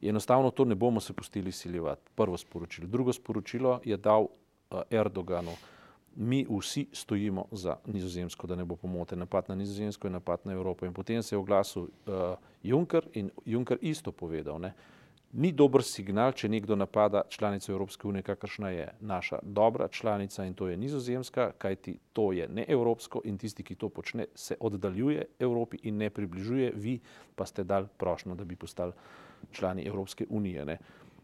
enostavno 0.01 0.51
to 0.51 0.65
ne 0.65 0.75
bomo 0.75 0.99
se 0.99 1.13
pustili 1.13 1.51
siljevati. 1.51 2.11
Prvo 2.15 2.37
sporočilo. 2.37 2.87
Drugo 2.87 3.13
sporočilo 3.13 3.81
je 3.83 3.97
dal 3.97 4.23
uh, 4.23 4.81
Erdoganu. 4.89 5.53
Mi 6.15 6.45
vsi 6.49 6.87
stojimo 6.93 7.45
za 7.51 7.75
nizozemsko, 7.85 8.47
da 8.47 8.55
ne 8.55 8.65
bo 8.65 8.75
pomote. 8.75 9.15
Napad 9.15 9.49
na 9.49 9.55
nizozemsko 9.55 10.07
je 10.07 10.11
napad 10.11 10.39
na 10.43 10.53
Evropo. 10.53 10.85
In 10.85 10.93
potem 10.93 11.23
se 11.23 11.35
je 11.35 11.39
oglasil 11.39 11.81
uh, 11.81 11.89
Juncker 12.63 13.05
in 13.13 13.29
Juncker 13.45 13.77
isto 13.81 14.11
povedal. 14.11 14.59
Ne, 14.59 14.73
ni 15.33 15.51
dober 15.51 15.83
signal, 15.83 16.31
če 16.31 16.49
nekdo 16.49 16.75
napada 16.75 17.23
članico 17.29 17.71
Evropske 17.71 18.07
unije, 18.07 18.23
kakršna 18.23 18.69
je 18.69 18.87
naša 18.99 19.39
dobra 19.43 19.87
članica 19.87 20.45
in 20.45 20.53
to 20.53 20.67
je 20.67 20.77
nizozemska, 20.77 21.51
kajti 21.57 21.97
to 22.13 22.31
je 22.31 22.47
neevropsko 22.47 23.21
in 23.25 23.37
tisti, 23.37 23.63
ki 23.63 23.75
to 23.75 23.89
počne, 23.89 24.25
se 24.35 24.55
oddaljuje 24.59 25.25
Evropi 25.39 25.77
in 25.83 25.97
ne 25.97 26.09
približuje, 26.09 26.71
vi 26.75 26.99
pa 27.35 27.45
ste 27.45 27.63
dal 27.63 27.87
prošno, 27.97 28.35
da 28.35 28.45
bi 28.45 28.55
postali 28.55 28.93
člani 29.51 29.85
Evropske 29.85 30.25
unije. 30.29 30.65
Ne. 30.65 30.77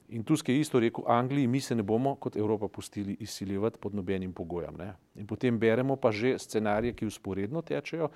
In 0.09 0.23
Tusk 0.23 0.49
je 0.49 0.59
isto 0.59 0.79
rekel, 0.79 1.03
Angliji 1.07 1.47
mi 1.47 1.61
se 1.61 1.75
ne 1.75 1.83
bomo 1.83 2.15
kot 2.15 2.35
Evropa 2.35 2.67
pustili 2.67 3.17
izsiljevati 3.19 3.79
pod 3.79 3.95
nobenim 3.95 4.33
pogojem. 4.33 4.75
Ne. 4.77 4.93
In 5.15 5.27
potem 5.27 5.59
beremo 5.59 5.95
pa 5.95 6.11
že 6.11 6.37
scenarije, 6.39 6.93
ki 6.93 7.05
usporedno 7.05 7.61
tečejo, 7.61 8.09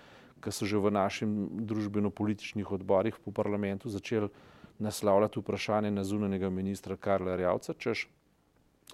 ki 0.43 0.51
so 0.51 0.65
že 0.65 0.77
v 0.77 0.91
našem 0.91 1.49
družbeno-političnih 1.65 2.71
odborih 2.71 3.15
po 3.25 3.31
parlamentu 3.31 3.89
začeli 3.89 4.29
naslavljati 4.79 5.39
vprašanje 5.39 5.91
na 5.91 6.03
zunanjega 6.03 6.49
ministra 6.49 6.95
Karla 6.95 7.35
Rjavca, 7.35 7.73
češ 7.73 8.07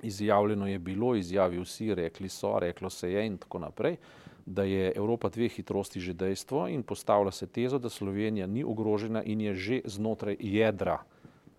izjavljeno 0.03 0.67
je 0.67 0.79
bilo, 0.79 1.15
izjavil 1.15 1.65
si, 1.65 1.95
rekli 1.95 2.29
so, 2.29 2.59
reklo 2.59 2.89
se 2.89 3.11
je 3.11 3.25
in 3.25 3.37
tako 3.37 3.59
naprej, 3.59 3.97
da 4.45 4.63
je 4.63 4.91
Evropa 4.95 5.29
dve 5.29 5.47
hitrosti 5.47 5.99
že 5.99 6.13
dejstvo 6.13 6.67
in 6.67 6.83
postavlja 6.83 7.31
se 7.31 7.47
tezo, 7.47 7.79
da 7.79 7.89
Slovenija 7.89 8.47
ni 8.47 8.63
ogrožena 8.63 9.23
in 9.23 9.41
je 9.41 9.55
že 9.55 9.81
znotraj 9.85 10.37
jedra 10.39 10.99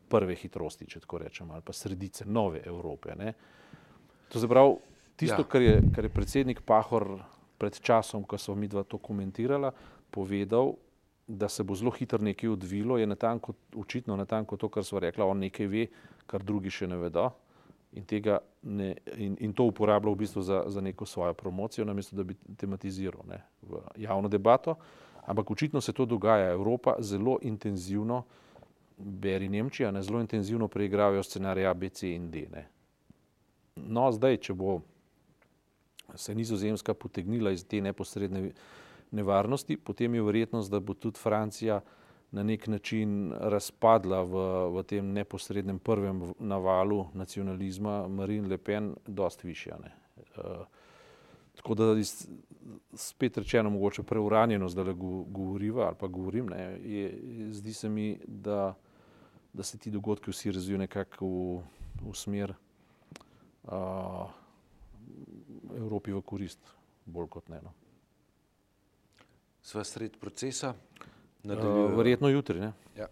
prve 0.08 0.34
hitrosti, 0.34 0.86
če 0.86 1.00
tako 1.00 1.18
rečem, 1.18 1.50
ali 1.50 1.62
pa 1.64 1.72
sredice 1.72 2.24
nove 2.26 2.60
Evrope. 2.66 3.14
Ne. 3.16 3.32
To 4.28 4.40
se 4.40 4.48
pravi, 4.48 4.76
tisto, 5.16 5.42
ja. 5.42 5.48
kar, 5.48 5.62
je, 5.62 5.80
kar 5.94 6.04
je 6.04 6.12
predsednik 6.12 6.60
Pahor 6.60 7.18
pred 7.58 7.80
časom, 7.80 8.24
ko 8.24 8.38
so 8.38 8.54
mi 8.54 8.68
dva 8.68 8.84
to 8.84 8.98
komentirala, 8.98 9.72
povedal, 10.10 10.74
da 11.26 11.48
se 11.48 11.62
bo 11.62 11.74
zelo 11.74 11.90
hitro 11.90 12.18
nekaj 12.18 12.50
odvilo, 12.50 12.98
je 12.98 13.06
natanko, 13.06 13.52
očitno 13.76 14.16
natanko 14.16 14.56
to, 14.56 14.68
kar 14.68 14.84
so 14.84 15.00
rekla, 15.00 15.24
on 15.24 15.38
nekaj 15.38 15.66
ve, 15.66 15.86
kar 16.26 16.42
drugi 16.42 16.70
še 16.70 16.86
ne 16.86 16.96
vedo 17.00 17.30
in, 17.94 18.04
ne, 18.62 18.96
in, 19.16 19.36
in 19.40 19.52
to 19.52 19.64
uporablja 19.64 20.12
v 20.12 20.16
bistvu 20.16 20.42
za, 20.42 20.64
za 20.66 20.80
neko 20.80 21.06
svojo 21.06 21.34
promocijo, 21.34 21.84
namesto 21.84 22.16
da 22.16 22.22
bi 22.22 22.34
tematiziral 22.56 23.22
ne, 23.28 23.42
v 23.62 23.80
javno 23.96 24.28
debato. 24.28 24.76
Ampak 25.26 25.50
očitno 25.50 25.80
se 25.80 25.92
to 25.92 26.04
dogaja. 26.04 26.50
Evropa 26.52 26.96
zelo 26.98 27.38
intenzivno, 27.42 28.24
beri 28.98 29.48
Nemčija, 29.48 29.90
ne, 29.90 30.02
zelo 30.02 30.20
intenzivno 30.20 30.68
preigravajo 30.68 31.22
scenarije 31.22 31.66
A, 31.66 31.74
B, 31.74 31.88
C 31.88 32.14
in 32.14 32.30
D. 32.30 32.46
Ne. 32.52 32.66
No, 33.76 34.10
zdaj, 34.12 34.36
če 34.36 34.54
bo 34.54 34.80
se 36.14 36.34
nizozemska 36.34 36.94
potegnila 36.94 37.50
iz 37.50 37.64
te 37.66 37.80
neposredne 37.80 38.50
nevarnosti, 39.14 39.76
potem 39.76 40.14
je 40.14 40.22
verjetnost, 40.22 40.70
da 40.70 40.80
bo 40.80 40.94
tudi 40.94 41.18
Francija 41.18 41.80
na 42.34 42.42
nek 42.42 42.66
način 42.66 43.32
razpadla 43.32 44.22
v, 44.22 44.44
v 44.74 44.82
tem 44.82 45.12
neposrednem 45.14 45.78
prvem 45.78 46.32
navalu 46.38 47.06
nacionalizma 47.14 48.08
Marine 48.08 48.48
Le 48.48 48.58
Pen, 48.58 48.94
dost 49.06 49.44
višja. 49.44 49.78
Ne. 49.82 49.92
Uh, 50.36 50.66
tako 51.54 51.74
da 51.74 51.92
iz, 51.98 52.26
spet 52.94 53.38
rečeno, 53.38 53.70
mogoče 53.70 54.02
preuranjeno 54.02 54.68
zdaj 54.68 54.94
govoriva 55.26 55.86
ali 55.86 55.96
pa 56.00 56.06
govorim, 56.06 56.46
ne, 56.50 56.62
je, 56.82 57.20
zdi 57.50 57.72
se 57.72 57.88
mi, 57.88 58.18
da, 58.26 58.74
da 59.52 59.62
se 59.62 59.78
ti 59.78 59.90
dogodki 59.90 60.30
vsi 60.30 60.52
razvijajo 60.52 60.78
nekako 60.78 61.26
v, 61.26 61.62
v 62.02 62.14
smer 62.14 62.54
uh, 63.62 64.26
Evropi 65.76 66.12
v 66.12 66.22
korist, 66.22 66.74
bolj 67.06 67.30
kot 67.30 67.48
ne. 67.48 67.62
No 67.62 67.83
sva 69.64 69.84
sred 69.84 70.18
procesa. 70.20 70.74
Uh, 71.44 71.96
verjetno 71.96 72.28
jutri. 72.28 72.60
Ne? 72.60 72.72
Ja. 72.96 73.08